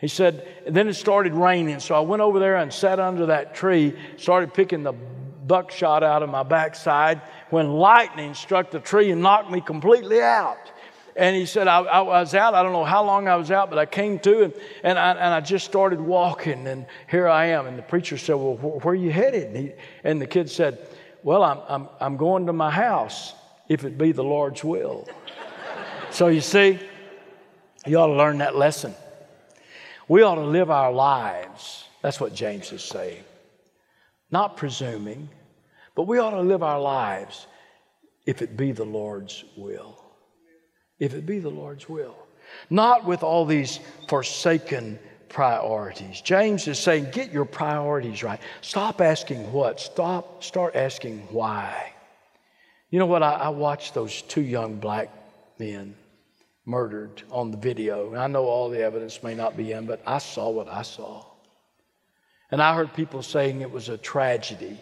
He 0.04 0.10
said, 0.10 0.46
then 0.68 0.90
it 0.90 0.96
started 0.96 1.34
raining. 1.34 1.80
So 1.80 1.96
I 1.96 2.02
went 2.02 2.22
over 2.22 2.38
there 2.38 2.58
and 2.58 2.74
sat 2.74 3.00
under 3.00 3.28
that 3.28 3.56
tree, 3.56 3.98
started 4.18 4.54
picking 4.54 4.84
the 4.84 4.92
buckshot 4.92 6.04
out 6.04 6.22
of 6.22 6.30
my 6.30 6.44
backside 6.44 7.22
when 7.52 7.72
lightning 7.72 8.34
struck 8.34 8.70
the 8.70 8.82
tree 8.82 9.12
and 9.12 9.22
knocked 9.22 9.50
me 9.50 9.62
completely 9.62 10.22
out. 10.22 10.58
And 11.16 11.38
he 11.38 11.46
said, 11.46 11.70
I, 11.70 11.80
I, 11.84 12.02
was 12.02 12.36
out. 12.36 12.54
I 12.54 12.64
don't 12.64 12.74
know 12.74 12.84
how 12.84 13.02
long 13.02 13.30
I 13.30 13.38
was 13.38 13.50
out, 13.50 13.70
but 13.70 13.80
I 13.80 13.86
came 13.86 14.20
to 14.20 14.44
and, 14.44 14.54
and, 14.84 15.00
I, 15.00 15.12
and 15.12 15.34
I 15.34 15.40
just 15.40 15.66
started 15.66 16.02
walking, 16.02 16.68
and 16.68 16.86
here 17.10 17.30
I 17.30 17.46
am. 17.46 17.66
And 17.66 17.78
the 17.78 17.84
preacher 17.84 18.18
said, 18.18 18.34
Well, 18.34 18.58
wh- 18.58 18.84
where 18.84 18.92
are 18.92 18.96
you 18.96 19.10
headed? 19.10 19.56
And, 19.56 19.56
he, 19.56 19.72
and 20.04 20.22
the 20.22 20.28
kid 20.28 20.50
said, 20.50 20.86
Well, 21.24 21.44
I'm, 21.44 21.60
I'm, 21.70 21.90
I'm 22.02 22.18
going 22.18 22.48
to 22.48 22.52
my 22.52 22.72
house 22.72 23.36
if 23.70 23.86
it 23.86 23.98
be 23.98 24.12
the 24.12 24.24
Lord's 24.24 24.66
will. 24.66 25.08
so 26.12 26.28
you 26.28 26.42
see, 26.42 26.78
you 27.86 27.98
ought 27.98 28.08
to 28.08 28.16
learn 28.16 28.40
that 28.40 28.58
lesson. 28.58 28.94
We 30.08 30.22
ought 30.24 30.36
to 30.36 30.46
live 30.46 30.70
our 30.70 30.92
lives. 30.92 31.86
That's 32.02 32.20
what 32.20 32.34
James 32.34 32.72
is 32.72 32.84
saying 32.84 33.24
not 34.34 34.58
presuming, 34.58 35.30
but 35.96 36.08
we 36.08 36.18
ought 36.18 36.32
to 36.32 36.42
live 36.42 36.64
our 36.64 36.82
lives 36.82 37.46
if 38.26 38.42
it 38.42 38.58
be 38.58 38.72
the 38.72 38.84
Lord's 38.84 39.46
will. 39.56 40.04
If 41.00 41.14
it 41.14 41.26
be 41.26 41.38
the 41.38 41.52
Lord's 41.52 41.88
will. 41.88 42.18
Not 42.70 43.06
with 43.06 43.22
all 43.22 43.46
these 43.46 43.80
forsaken 44.08 44.98
priorities. 45.30 46.20
James 46.20 46.68
is 46.68 46.80
saying, 46.80 47.12
get 47.12 47.32
your 47.32 47.46
priorities 47.46 48.24
right. 48.24 48.40
Stop 48.62 49.02
asking 49.02 49.52
what. 49.54 49.80
Stop, 49.80 50.44
start 50.44 50.76
asking 50.76 51.20
why. 51.32 51.94
You 52.90 52.98
know 53.00 53.06
what? 53.06 53.22
I, 53.22 53.34
I 53.34 53.50
watched 53.50 53.94
those 53.94 54.24
two 54.24 54.42
young 54.42 54.80
black 54.80 55.10
men 55.60 55.96
murdered 56.66 57.24
on 57.30 57.52
the 57.52 57.58
video. 57.58 58.16
I 58.16 58.28
know 58.28 58.46
all 58.46 58.70
the 58.70 58.82
evidence 58.82 59.22
may 59.22 59.36
not 59.36 59.58
be 59.58 59.72
in, 59.72 59.86
but 59.86 60.02
I 60.06 60.20
saw 60.20 60.50
what 60.50 60.68
I 60.68 60.82
saw. 60.84 61.26
And 62.52 62.62
I 62.62 62.76
heard 62.76 62.94
people 62.94 63.22
saying 63.24 63.62
it 63.62 63.72
was 63.72 63.90
a 63.90 63.98
tragedy 63.98 64.80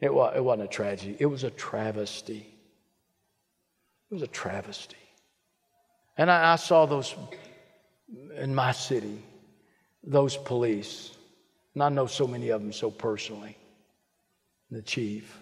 It, 0.00 0.12
was, 0.12 0.34
it 0.36 0.44
wasn't 0.44 0.68
a 0.68 0.72
tragedy, 0.72 1.16
it 1.18 1.26
was 1.26 1.44
a 1.44 1.50
travesty. 1.50 2.46
It 4.10 4.14
was 4.14 4.22
a 4.22 4.26
travesty. 4.28 4.96
And 6.16 6.30
I, 6.30 6.52
I 6.52 6.56
saw 6.56 6.86
those 6.86 7.14
in 8.36 8.54
my 8.54 8.72
city, 8.72 9.22
those 10.04 10.36
police, 10.36 11.16
and 11.74 11.82
I 11.82 11.88
know 11.88 12.06
so 12.06 12.26
many 12.26 12.50
of 12.50 12.60
them 12.60 12.72
so 12.72 12.90
personally, 12.90 13.56
the 14.70 14.82
chief. 14.82 15.38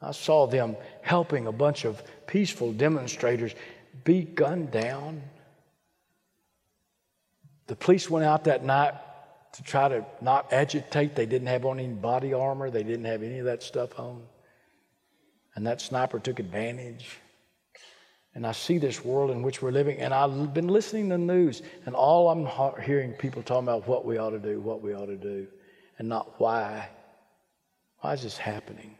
I 0.00 0.12
saw 0.12 0.46
them 0.46 0.76
helping 1.02 1.46
a 1.46 1.52
bunch 1.52 1.84
of 1.84 2.02
peaceful 2.26 2.72
demonstrators 2.72 3.54
be 4.06 4.22
gunned 4.22 4.70
down. 4.70 5.20
The 7.66 7.76
police 7.76 8.08
went 8.08 8.24
out 8.24 8.44
that 8.44 8.64
night 8.64 8.94
to 9.54 9.62
try 9.62 9.88
to 9.88 10.06
not 10.22 10.52
agitate. 10.52 11.14
They 11.14 11.26
didn't 11.26 11.48
have 11.48 11.66
on 11.66 11.78
any 11.78 11.92
body 11.92 12.32
armor, 12.32 12.70
they 12.70 12.84
didn't 12.84 13.04
have 13.04 13.22
any 13.22 13.40
of 13.40 13.44
that 13.44 13.62
stuff 13.62 13.98
on. 13.98 14.22
And 15.54 15.66
that 15.66 15.80
sniper 15.80 16.18
took 16.18 16.38
advantage. 16.38 17.18
And 18.34 18.46
I 18.46 18.52
see 18.52 18.78
this 18.78 19.04
world 19.04 19.30
in 19.30 19.42
which 19.42 19.62
we're 19.62 19.70
living, 19.70 19.98
and 19.98 20.12
I've 20.12 20.52
been 20.52 20.68
listening 20.68 21.08
to 21.08 21.16
the 21.16 21.22
news, 21.22 21.62
and 21.86 21.94
all 21.94 22.28
I'm 22.28 22.46
hearing 22.82 23.12
people 23.12 23.42
talking 23.42 23.64
about 23.64 23.88
what 23.88 24.04
we 24.04 24.18
ought 24.18 24.30
to 24.30 24.38
do, 24.38 24.60
what 24.60 24.82
we 24.82 24.94
ought 24.94 25.06
to 25.06 25.16
do, 25.16 25.46
and 25.98 26.08
not 26.08 26.38
why. 26.38 26.88
Why 28.00 28.12
is 28.12 28.22
this 28.22 28.36
happening? 28.36 28.94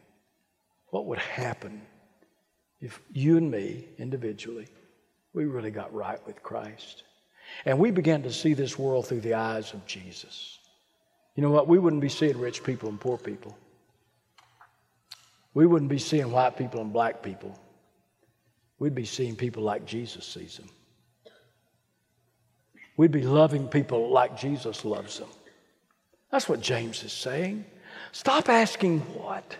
What 0.89 1.05
would 1.05 1.19
happen 1.19 1.83
if 2.81 2.99
you 3.13 3.37
and 3.37 3.51
me, 3.51 3.87
individually, 3.99 4.67
we 5.37 5.45
really 5.45 5.71
got 5.71 5.93
right 5.93 6.19
with 6.25 6.43
Christ? 6.43 7.03
And 7.65 7.79
we 7.79 7.91
began 7.91 8.23
to 8.23 8.33
see 8.33 8.53
this 8.53 8.77
world 8.77 9.07
through 9.07 9.21
the 9.21 9.35
eyes 9.35 9.73
of 9.73 9.85
Jesus. 9.85 10.59
You 11.35 11.43
know 11.43 11.51
what? 11.51 11.67
We 11.67 11.79
wouldn't 11.79 12.01
be 12.01 12.09
seeing 12.09 12.37
rich 12.37 12.63
people 12.63 12.89
and 12.89 12.99
poor 12.99 13.17
people. 13.17 13.55
We 15.53 15.65
wouldn't 15.65 15.89
be 15.89 15.99
seeing 15.99 16.31
white 16.31 16.57
people 16.57 16.81
and 16.81 16.91
black 16.91 17.21
people. 17.21 17.57
We'd 18.79 18.95
be 18.95 19.05
seeing 19.05 19.35
people 19.35 19.63
like 19.63 19.85
Jesus 19.85 20.25
sees 20.25 20.57
them. 20.57 20.69
We'd 22.97 23.11
be 23.11 23.21
loving 23.21 23.67
people 23.67 24.09
like 24.09 24.37
Jesus 24.37 24.83
loves 24.83 25.19
them. 25.19 25.29
That's 26.31 26.49
what 26.49 26.61
James 26.61 27.03
is 27.03 27.13
saying. 27.13 27.65
Stop 28.11 28.49
asking 28.49 28.99
what. 28.99 29.55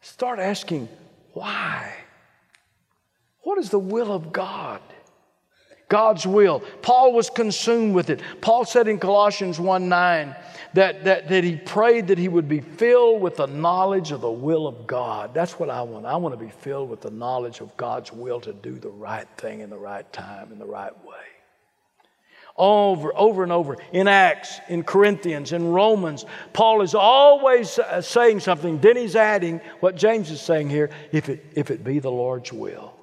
Start 0.00 0.38
asking 0.38 0.88
why. 1.32 1.94
What 3.42 3.58
is 3.58 3.70
the 3.70 3.78
will 3.78 4.12
of 4.12 4.32
God? 4.32 4.80
God's 5.92 6.26
will. 6.26 6.60
Paul 6.80 7.12
was 7.12 7.28
consumed 7.28 7.94
with 7.94 8.08
it. 8.08 8.22
Paul 8.40 8.64
said 8.64 8.88
in 8.88 8.98
Colossians 8.98 9.60
1 9.60 9.90
9 9.90 10.34
that, 10.72 11.04
that, 11.04 11.28
that 11.28 11.44
he 11.44 11.56
prayed 11.56 12.06
that 12.06 12.16
he 12.16 12.28
would 12.28 12.48
be 12.48 12.60
filled 12.60 13.20
with 13.20 13.36
the 13.36 13.46
knowledge 13.46 14.10
of 14.10 14.22
the 14.22 14.30
will 14.30 14.66
of 14.66 14.86
God. 14.86 15.34
That's 15.34 15.58
what 15.58 15.68
I 15.68 15.82
want. 15.82 16.06
I 16.06 16.16
want 16.16 16.32
to 16.32 16.42
be 16.42 16.50
filled 16.50 16.88
with 16.88 17.02
the 17.02 17.10
knowledge 17.10 17.60
of 17.60 17.76
God's 17.76 18.10
will 18.10 18.40
to 18.40 18.54
do 18.54 18.78
the 18.78 18.88
right 18.88 19.28
thing 19.36 19.60
in 19.60 19.68
the 19.68 19.76
right 19.76 20.10
time, 20.14 20.50
in 20.50 20.58
the 20.58 20.64
right 20.64 20.96
way. 21.04 21.14
Over, 22.56 23.12
over 23.14 23.42
and 23.42 23.52
over 23.52 23.76
in 23.92 24.08
Acts, 24.08 24.60
in 24.70 24.84
Corinthians, 24.84 25.52
in 25.52 25.68
Romans, 25.72 26.24
Paul 26.54 26.80
is 26.80 26.94
always 26.94 27.78
saying 28.00 28.40
something. 28.40 28.78
Then 28.78 28.96
he's 28.96 29.14
adding 29.14 29.60
what 29.80 29.96
James 29.96 30.30
is 30.30 30.40
saying 30.40 30.70
here 30.70 30.88
if 31.12 31.28
it, 31.28 31.44
if 31.54 31.70
it 31.70 31.84
be 31.84 31.98
the 31.98 32.10
Lord's 32.10 32.50
will 32.50 32.94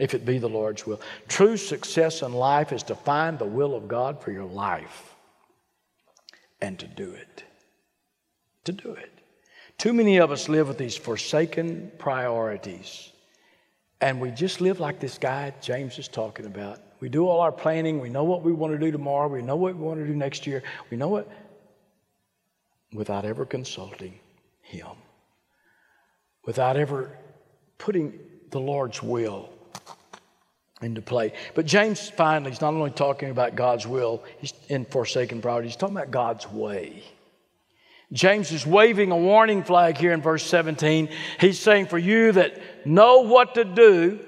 if 0.00 0.14
it 0.14 0.24
be 0.24 0.38
the 0.38 0.48
Lord's 0.48 0.86
will. 0.86 1.00
True 1.28 1.58
success 1.58 2.22
in 2.22 2.32
life 2.32 2.72
is 2.72 2.82
to 2.84 2.94
find 2.94 3.38
the 3.38 3.44
will 3.44 3.76
of 3.76 3.86
God 3.86 4.20
for 4.20 4.32
your 4.32 4.46
life 4.46 5.14
and 6.60 6.78
to 6.78 6.86
do 6.86 7.12
it. 7.12 7.44
To 8.64 8.72
do 8.72 8.92
it. 8.92 9.12
Too 9.76 9.92
many 9.92 10.16
of 10.16 10.32
us 10.32 10.48
live 10.48 10.68
with 10.68 10.78
these 10.78 10.96
forsaken 10.96 11.92
priorities. 11.98 13.12
And 14.00 14.20
we 14.20 14.30
just 14.30 14.62
live 14.62 14.80
like 14.80 15.00
this 15.00 15.18
guy 15.18 15.52
James 15.60 15.98
is 15.98 16.08
talking 16.08 16.46
about. 16.46 16.80
We 17.00 17.10
do 17.10 17.28
all 17.28 17.40
our 17.40 17.52
planning. 17.52 18.00
We 18.00 18.08
know 18.08 18.24
what 18.24 18.42
we 18.42 18.52
want 18.52 18.72
to 18.72 18.78
do 18.78 18.90
tomorrow. 18.90 19.28
We 19.28 19.42
know 19.42 19.56
what 19.56 19.76
we 19.76 19.82
want 19.82 20.00
to 20.00 20.06
do 20.06 20.14
next 20.14 20.46
year. 20.46 20.62
We 20.90 20.96
know 20.96 21.08
what, 21.08 21.30
without 22.94 23.26
ever 23.26 23.44
consulting 23.44 24.18
Him, 24.62 24.96
without 26.46 26.78
ever 26.78 27.18
putting 27.76 28.18
the 28.50 28.60
Lord's 28.60 29.02
will 29.02 29.50
into 30.82 31.02
play. 31.02 31.32
But 31.54 31.66
James 31.66 32.08
finally, 32.08 32.52
is 32.52 32.60
not 32.60 32.74
only 32.74 32.90
talking 32.90 33.30
about 33.30 33.54
God's 33.54 33.86
will 33.86 34.22
he's 34.38 34.54
in 34.68 34.84
forsaken 34.84 35.42
priority, 35.42 35.68
he's 35.68 35.76
talking 35.76 35.96
about 35.96 36.10
God's 36.10 36.50
way. 36.50 37.02
James 38.12 38.50
is 38.50 38.66
waving 38.66 39.12
a 39.12 39.16
warning 39.16 39.62
flag 39.62 39.96
here 39.96 40.12
in 40.12 40.20
verse 40.20 40.44
17. 40.44 41.10
He's 41.38 41.60
saying, 41.60 41.86
For 41.86 41.98
you 41.98 42.32
that 42.32 42.86
know 42.86 43.20
what 43.20 43.54
to 43.54 43.64
do, 43.64 44.18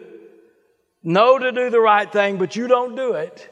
know 1.02 1.38
to 1.38 1.50
do 1.50 1.68
the 1.68 1.80
right 1.80 2.10
thing, 2.10 2.38
but 2.38 2.54
you 2.54 2.68
don't 2.68 2.94
do 2.94 3.14
it, 3.14 3.48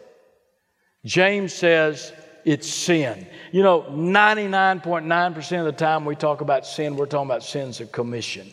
James 1.04 1.52
says 1.52 2.12
it's 2.44 2.68
sin. 2.68 3.26
You 3.50 3.62
know, 3.62 3.82
99.9% 3.82 5.58
of 5.58 5.64
the 5.64 5.72
time 5.72 6.04
we 6.04 6.14
talk 6.14 6.42
about 6.42 6.64
sin, 6.64 6.96
we're 6.96 7.06
talking 7.06 7.26
about 7.26 7.42
sins 7.42 7.80
of 7.80 7.90
commission. 7.90 8.48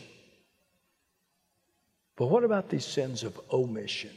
But 2.16 2.26
what 2.26 2.42
about 2.42 2.68
these 2.68 2.84
sins 2.84 3.22
of 3.22 3.40
omission? 3.52 4.10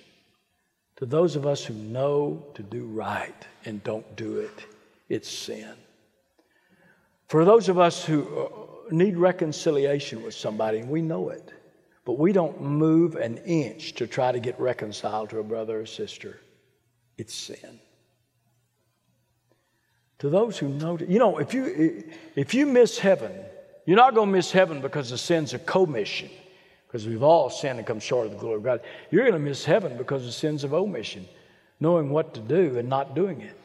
To 1.01 1.07
those 1.07 1.35
of 1.35 1.47
us 1.47 1.65
who 1.65 1.73
know 1.73 2.45
to 2.53 2.61
do 2.61 2.85
right 2.85 3.33
and 3.65 3.83
don't 3.83 4.15
do 4.15 4.37
it, 4.37 4.67
it's 5.09 5.27
sin. 5.27 5.73
For 7.27 7.43
those 7.43 7.69
of 7.69 7.79
us 7.79 8.05
who 8.05 8.21
uh, 8.21 8.93
need 8.93 9.17
reconciliation 9.17 10.21
with 10.21 10.35
somebody, 10.35 10.77
and 10.77 10.91
we 10.91 11.01
know 11.01 11.29
it, 11.29 11.53
but 12.05 12.19
we 12.19 12.31
don't 12.31 12.61
move 12.61 13.15
an 13.15 13.37
inch 13.47 13.93
to 13.93 14.05
try 14.05 14.31
to 14.31 14.39
get 14.39 14.59
reconciled 14.59 15.31
to 15.31 15.39
a 15.39 15.43
brother 15.43 15.81
or 15.81 15.87
sister, 15.87 16.39
it's 17.17 17.33
sin. 17.33 17.79
To 20.19 20.29
those 20.29 20.55
who 20.55 20.69
know, 20.69 20.99
you 20.99 21.17
know, 21.17 21.39
if 21.39 21.51
you 21.55 22.03
if 22.35 22.53
you 22.53 22.67
miss 22.67 22.99
heaven, 22.99 23.31
you're 23.87 23.97
not 23.97 24.13
going 24.13 24.29
to 24.29 24.33
miss 24.33 24.51
heaven 24.51 24.81
because 24.81 25.09
the 25.09 25.17
sins 25.17 25.55
of 25.55 25.65
commission 25.65 26.29
because 26.91 27.07
we've 27.07 27.23
all 27.23 27.49
sinned 27.49 27.77
and 27.77 27.87
come 27.87 28.01
short 28.01 28.25
of 28.25 28.33
the 28.33 28.37
glory 28.37 28.57
of 28.57 28.63
God. 28.63 28.81
You're 29.11 29.23
going 29.23 29.31
to 29.31 29.39
miss 29.39 29.63
heaven 29.63 29.97
because 29.97 30.27
of 30.27 30.33
sins 30.33 30.65
of 30.65 30.73
omission, 30.73 31.25
knowing 31.79 32.09
what 32.09 32.33
to 32.33 32.41
do 32.41 32.77
and 32.77 32.89
not 32.89 33.15
doing 33.15 33.39
it, 33.39 33.55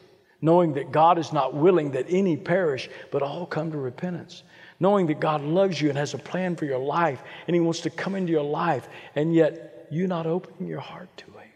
knowing 0.40 0.74
that 0.74 0.92
God 0.92 1.18
is 1.18 1.32
not 1.32 1.52
willing 1.52 1.90
that 1.90 2.06
any 2.08 2.36
perish, 2.36 2.88
but 3.10 3.22
all 3.22 3.44
come 3.44 3.72
to 3.72 3.78
repentance, 3.78 4.44
knowing 4.78 5.08
that 5.08 5.18
God 5.18 5.42
loves 5.42 5.80
you 5.80 5.88
and 5.88 5.98
has 5.98 6.14
a 6.14 6.18
plan 6.18 6.54
for 6.54 6.66
your 6.66 6.78
life 6.78 7.20
and 7.48 7.54
He 7.56 7.60
wants 7.60 7.80
to 7.80 7.90
come 7.90 8.14
into 8.14 8.30
your 8.30 8.44
life, 8.44 8.88
and 9.16 9.34
yet 9.34 9.88
you 9.90 10.06
not 10.06 10.26
opening 10.26 10.68
your 10.68 10.78
heart 10.78 11.08
to 11.16 11.24
Him. 11.24 11.50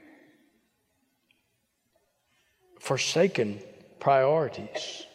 Forsaken 2.80 3.60
priorities. 4.00 5.06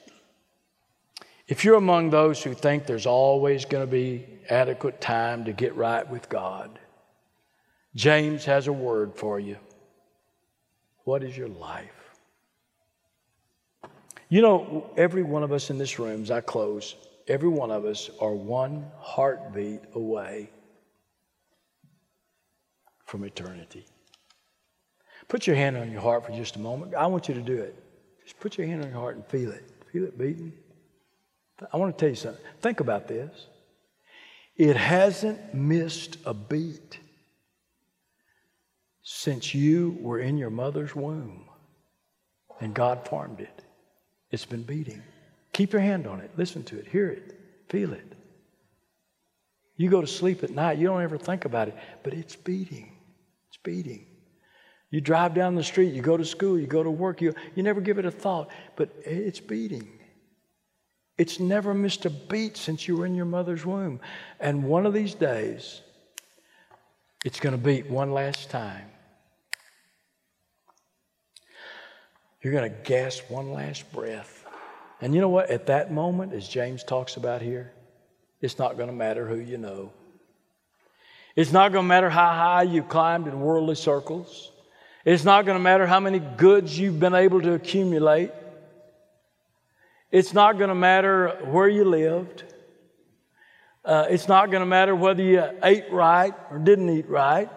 If 1.48 1.64
you're 1.64 1.76
among 1.76 2.10
those 2.10 2.42
who 2.42 2.54
think 2.54 2.86
there's 2.86 3.06
always 3.06 3.66
going 3.66 3.86
to 3.86 3.92
be 3.92 4.26
adequate 4.50 5.00
time 5.00 5.46
to 5.46 5.54
get 5.54 5.76
right 5.76 6.10
with 6.10 6.28
God. 6.30 6.80
James 7.96 8.46
has 8.46 8.68
a 8.68 8.74
word 8.74 9.16
for 9.16 9.40
you. 9.40 9.58
What 11.04 11.24
is 11.24 11.38
your 11.38 11.48
life? 11.48 11.92
You 14.28 14.42
know, 14.42 14.90
every 14.98 15.24
one 15.24 15.44
of 15.44 15.52
us 15.52 15.70
in 15.70 15.78
this 15.78 16.00
room, 16.00 16.24
as 16.24 16.32
I 16.32 16.42
close, 16.42 16.96
every 17.28 17.48
one 17.48 17.72
of 17.72 17.86
us 17.86 18.10
are 18.20 18.34
one 18.34 18.86
heartbeat 18.98 19.82
away 19.94 20.50
from 23.06 23.24
eternity. 23.24 23.86
Put 25.28 25.46
your 25.46 25.56
hand 25.56 25.78
on 25.78 25.92
your 25.92 26.02
heart 26.02 26.26
for 26.26 26.32
just 26.32 26.56
a 26.56 26.60
moment. 26.60 26.96
I 26.96 27.06
want 27.06 27.28
you 27.28 27.36
to 27.36 27.42
do 27.42 27.58
it. 27.58 27.82
Just 28.24 28.40
put 28.40 28.58
your 28.58 28.66
hand 28.66 28.84
on 28.84 28.90
your 28.90 29.00
heart 29.00 29.16
and 29.16 29.26
feel 29.28 29.52
it. 29.52 29.72
Feel 29.92 30.06
it 30.06 30.18
beating. 30.18 30.52
I 31.72 31.78
want 31.78 31.98
to 31.98 32.02
tell 32.02 32.10
you 32.10 32.16
something. 32.16 32.44
Think 32.62 32.80
about 32.80 33.08
this. 33.08 33.48
It 34.58 34.76
hasn't 34.76 35.54
missed 35.54 36.18
a 36.26 36.34
beat 36.34 37.00
since 39.04 39.54
you 39.54 39.98
were 40.02 40.20
in 40.20 40.38
your 40.38 40.50
mother's 40.50 40.96
womb 40.96 41.46
and 42.60 42.74
God 42.74 43.08
formed 43.08 43.40
it. 43.40 43.62
It's 44.32 44.46
been 44.46 44.64
beating. 44.64 45.02
Keep 45.54 45.74
your 45.74 45.82
hand 45.82 46.08
on 46.08 46.20
it. 46.20 46.32
Listen 46.38 46.64
to 46.64 46.80
it. 46.80 46.88
Hear 46.88 47.10
it. 47.10 47.40
Feel 47.70 47.94
it. 47.94 48.16
You 49.78 49.90
go 49.90 50.02
to 50.02 50.08
sleep 50.08 50.44
at 50.44 50.52
night, 50.52 50.78
you 50.78 50.88
don't 50.88 51.02
ever 51.02 51.18
think 51.18 51.46
about 51.46 51.68
it, 51.68 51.76
but 52.04 52.14
it's 52.14 52.36
beating. 52.36 52.94
It's 53.50 53.58
beating. 53.58 54.06
You 54.90 55.02
drive 55.02 55.34
down 55.34 55.56
the 55.56 55.64
street, 55.64 55.94
you 55.94 56.02
go 56.02 56.16
to 56.16 56.24
school, 56.24 56.58
you 56.58 56.68
go 56.68 56.84
to 56.84 56.92
work, 56.92 57.22
you, 57.22 57.34
you 57.56 57.64
never 57.64 57.82
give 57.82 57.98
it 57.98 58.06
a 58.06 58.12
thought, 58.12 58.50
but 58.78 58.90
it's 59.04 59.42
beating. 59.42 60.00
It's 61.18 61.40
never 61.40 61.74
missed 61.74 62.06
a 62.06 62.10
beat 62.10 62.58
since 62.58 62.88
you 62.88 62.98
were 62.98 63.06
in 63.06 63.16
your 63.16 63.26
mother's 63.26 63.66
womb. 63.66 64.02
And 64.40 64.66
one 64.66 64.86
of 64.86 64.94
these 64.94 65.14
days, 65.14 65.82
it's 67.24 67.40
going 67.40 67.56
to 67.56 67.62
beat 67.62 67.90
one 67.90 68.12
last 68.12 68.50
time. 68.50 68.86
You're 72.42 72.54
going 72.54 72.70
to 72.70 72.78
gasp 72.84 73.30
one 73.30 73.54
last 73.54 73.92
breath. 73.92 74.46
And 75.02 75.16
you 75.16 75.22
know 75.22 75.30
what? 75.30 75.50
At 75.50 75.66
that 75.68 75.92
moment, 75.92 76.34
as 76.34 76.48
James 76.48 76.84
talks 76.84 77.18
about 77.18 77.42
here, 77.42 77.72
it's 78.42 78.60
not 78.60 78.78
going 78.78 78.90
to 78.90 78.96
matter 78.96 79.28
who 79.28 79.38
you 79.38 79.58
know. 79.58 79.92
It's 81.36 81.52
not 81.52 81.72
going 81.72 81.84
to 81.84 81.88
matter 81.88 82.10
how 82.10 82.28
high 82.28 82.64
you've 82.64 82.88
climbed 82.88 83.28
in 83.28 83.40
worldly 83.40 83.76
circles. 83.76 84.52
It's 85.04 85.24
not 85.24 85.46
going 85.46 85.58
to 85.58 85.64
matter 85.64 85.88
how 85.88 86.00
many 86.00 86.20
goods 86.20 86.78
you've 86.78 87.00
been 87.00 87.16
able 87.16 87.42
to 87.42 87.54
accumulate. 87.54 88.32
It's 90.12 90.34
not 90.34 90.58
going 90.58 90.70
to 90.70 90.76
matter 90.76 91.30
where 91.46 91.68
you 91.68 91.84
lived. 91.84 92.44
Uh, 93.84 94.08
it's 94.10 94.28
not 94.28 94.50
going 94.50 94.62
to 94.62 94.66
matter 94.66 94.96
whether 94.96 95.22
you 95.22 95.44
ate 95.64 95.92
right 95.92 96.34
or 96.50 96.58
didn't 96.58 96.90
eat 96.90 97.08
right. 97.08 97.50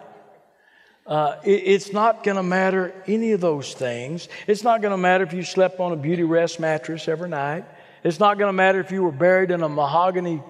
Uh, 1.05 1.37
it, 1.43 1.63
it's 1.65 1.91
not 1.91 2.23
going 2.23 2.37
to 2.37 2.43
matter 2.43 2.93
any 3.07 3.31
of 3.31 3.41
those 3.41 3.73
things. 3.73 4.29
It's 4.45 4.63
not 4.63 4.81
going 4.81 4.91
to 4.91 4.97
matter 4.97 5.23
if 5.23 5.33
you 5.33 5.43
slept 5.43 5.79
on 5.79 5.91
a 5.91 5.95
beauty 5.95 6.23
rest 6.23 6.59
mattress 6.59 7.07
every 7.07 7.29
night. 7.29 7.65
It's 8.03 8.19
not 8.19 8.37
going 8.37 8.49
to 8.49 8.53
matter 8.53 8.79
if 8.79 8.91
you 8.91 9.03
were 9.03 9.11
buried 9.11 9.51
in 9.51 9.63
a 9.63 9.69
mahogany 9.69 10.41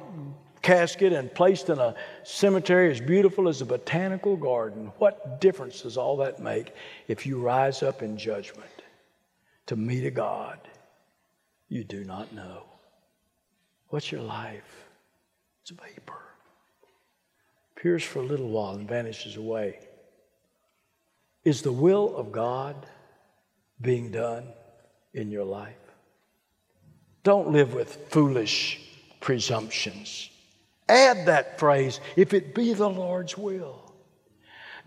casket 0.61 1.13
and 1.13 1.33
placed 1.33 1.69
in 1.69 1.79
a 1.79 1.95
cemetery 2.23 2.91
as 2.91 2.99
beautiful 2.99 3.47
as 3.47 3.61
a 3.61 3.65
botanical 3.65 4.35
garden. 4.35 4.91
What 4.97 5.39
difference 5.39 5.81
does 5.81 5.97
all 5.97 6.17
that 6.17 6.39
make 6.39 6.75
if 7.07 7.25
you 7.25 7.39
rise 7.39 7.81
up 7.81 8.01
in 8.01 8.17
judgment 8.17 8.69
to 9.67 9.75
meet 9.75 10.05
a 10.05 10.11
God 10.11 10.59
you 11.69 11.83
do 11.83 12.03
not 12.03 12.33
know? 12.33 12.63
What's 13.89 14.11
your 14.11 14.21
life? 14.21 14.85
It's 15.61 15.71
a 15.71 15.75
vapor. 15.75 16.13
Appears 17.77 18.03
for 18.03 18.19
a 18.19 18.25
little 18.25 18.49
while 18.49 18.73
and 18.73 18.87
vanishes 18.87 19.37
away. 19.37 19.79
Is 21.43 21.61
the 21.61 21.71
will 21.71 22.15
of 22.17 22.31
God 22.31 22.75
being 23.79 24.11
done 24.11 24.45
in 25.13 25.31
your 25.31 25.45
life? 25.45 25.75
Don't 27.23 27.51
live 27.51 27.73
with 27.73 28.09
foolish 28.09 28.79
presumptions. 29.21 30.29
Add 30.87 31.27
that 31.27 31.59
phrase, 31.59 31.99
if 32.15 32.33
it 32.33 32.55
be 32.55 32.73
the 32.73 32.89
Lord's 32.89 33.37
will. 33.37 33.93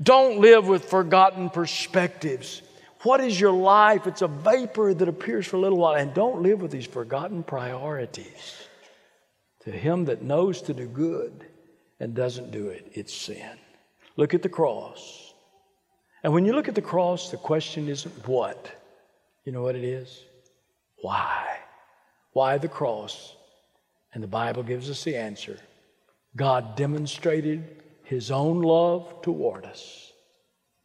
Don't 0.02 0.40
live 0.40 0.66
with 0.66 0.84
forgotten 0.84 1.48
perspectives. 1.48 2.62
What 3.02 3.20
is 3.20 3.38
your 3.38 3.52
life? 3.52 4.06
It's 4.06 4.22
a 4.22 4.28
vapor 4.28 4.94
that 4.94 5.08
appears 5.08 5.46
for 5.46 5.56
a 5.56 5.60
little 5.60 5.78
while. 5.78 5.94
And 5.94 6.14
don't 6.14 6.42
live 6.42 6.62
with 6.62 6.70
these 6.70 6.86
forgotten 6.86 7.42
priorities. 7.42 8.68
To 9.64 9.70
him 9.70 10.04
that 10.06 10.22
knows 10.22 10.62
to 10.62 10.74
do 10.74 10.86
good 10.86 11.46
and 11.98 12.14
doesn't 12.14 12.50
do 12.50 12.68
it, 12.68 12.90
it's 12.92 13.14
sin. 13.14 13.58
Look 14.16 14.34
at 14.34 14.42
the 14.42 14.48
cross. 14.48 15.34
And 16.22 16.32
when 16.32 16.44
you 16.44 16.52
look 16.52 16.68
at 16.68 16.74
the 16.74 16.82
cross, 16.82 17.30
the 17.30 17.36
question 17.36 17.88
isn't 17.88 18.28
what. 18.28 18.70
You 19.44 19.52
know 19.52 19.62
what 19.62 19.74
it 19.74 19.84
is? 19.84 20.24
Why? 21.00 21.58
Why 22.32 22.58
the 22.58 22.68
cross? 22.68 23.34
And 24.14 24.22
the 24.22 24.28
Bible 24.28 24.62
gives 24.62 24.88
us 24.90 25.02
the 25.02 25.16
answer. 25.16 25.58
God 26.36 26.76
demonstrated 26.76 27.82
his 28.04 28.30
own 28.30 28.62
love 28.62 29.22
toward 29.22 29.64
us 29.64 30.11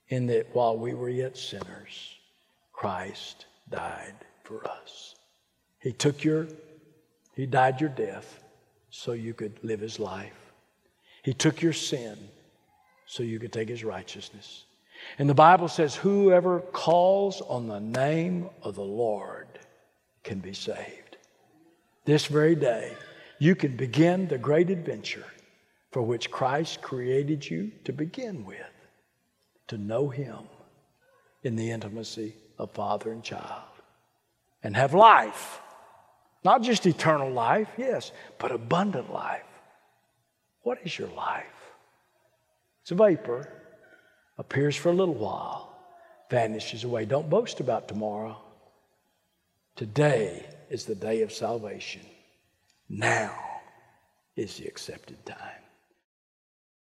in 0.09 0.27
that 0.27 0.47
while 0.53 0.77
we 0.77 0.93
were 0.93 1.09
yet 1.09 1.37
sinners, 1.37 2.15
Christ 2.73 3.45
died 3.69 4.15
for 4.43 4.65
us. 4.67 5.15
He 5.79 5.91
took 5.91 6.23
your, 6.23 6.47
he 7.35 7.45
died 7.45 7.81
your 7.81 7.89
death 7.89 8.43
so 8.89 9.11
you 9.11 9.33
could 9.33 9.63
live 9.63 9.79
his 9.79 9.99
life. 9.99 10.53
He 11.23 11.33
took 11.33 11.61
your 11.61 11.73
sin 11.73 12.17
so 13.05 13.23
you 13.23 13.39
could 13.39 13.53
take 13.53 13.69
his 13.69 13.83
righteousness. 13.83 14.65
And 15.19 15.29
the 15.29 15.33
Bible 15.33 15.67
says, 15.67 15.95
whoever 15.95 16.59
calls 16.59 17.41
on 17.41 17.67
the 17.67 17.79
name 17.79 18.49
of 18.63 18.75
the 18.75 18.83
Lord 18.83 19.47
can 20.23 20.39
be 20.39 20.53
saved. 20.53 21.17
This 22.05 22.25
very 22.25 22.55
day, 22.55 22.93
you 23.39 23.55
can 23.55 23.75
begin 23.75 24.27
the 24.27 24.37
great 24.37 24.69
adventure 24.69 25.25
for 25.91 26.01
which 26.01 26.31
Christ 26.31 26.81
created 26.81 27.49
you 27.49 27.71
to 27.83 27.93
begin 27.93 28.45
with, 28.45 28.71
to 29.67 29.77
know 29.77 30.10
Him 30.10 30.38
in 31.43 31.56
the 31.56 31.71
intimacy 31.71 32.36
of 32.58 32.71
father 32.71 33.12
and 33.12 33.23
child, 33.23 33.63
and 34.63 34.75
have 34.75 34.93
life. 34.93 35.62
Not 36.43 36.62
just 36.62 36.86
eternal 36.86 37.32
life, 37.32 37.69
yes, 37.77 38.12
but 38.38 38.51
abundant 38.51 39.12
life. 39.12 39.43
What 40.62 40.80
is 40.84 40.97
your 40.97 41.10
life? 41.10 41.45
It's 42.82 42.91
a 42.91 42.95
vapor, 42.95 43.49
appears 44.38 44.75
for 44.75 44.89
a 44.89 44.93
little 44.93 45.13
while, 45.13 45.75
vanishes 46.30 46.84
away. 46.84 47.06
Don't 47.06 47.30
boast 47.30 47.60
about 47.60 47.88
tomorrow. 47.88 48.38
Today 49.75 50.45
is 50.69 50.86
the 50.86 50.95
day 50.95 51.21
of 51.21 51.32
salvation. 51.32 52.01
Now 52.89 53.36
is 54.36 54.58
the 54.58 54.67
accepted 54.67 55.25
time. 55.25 55.63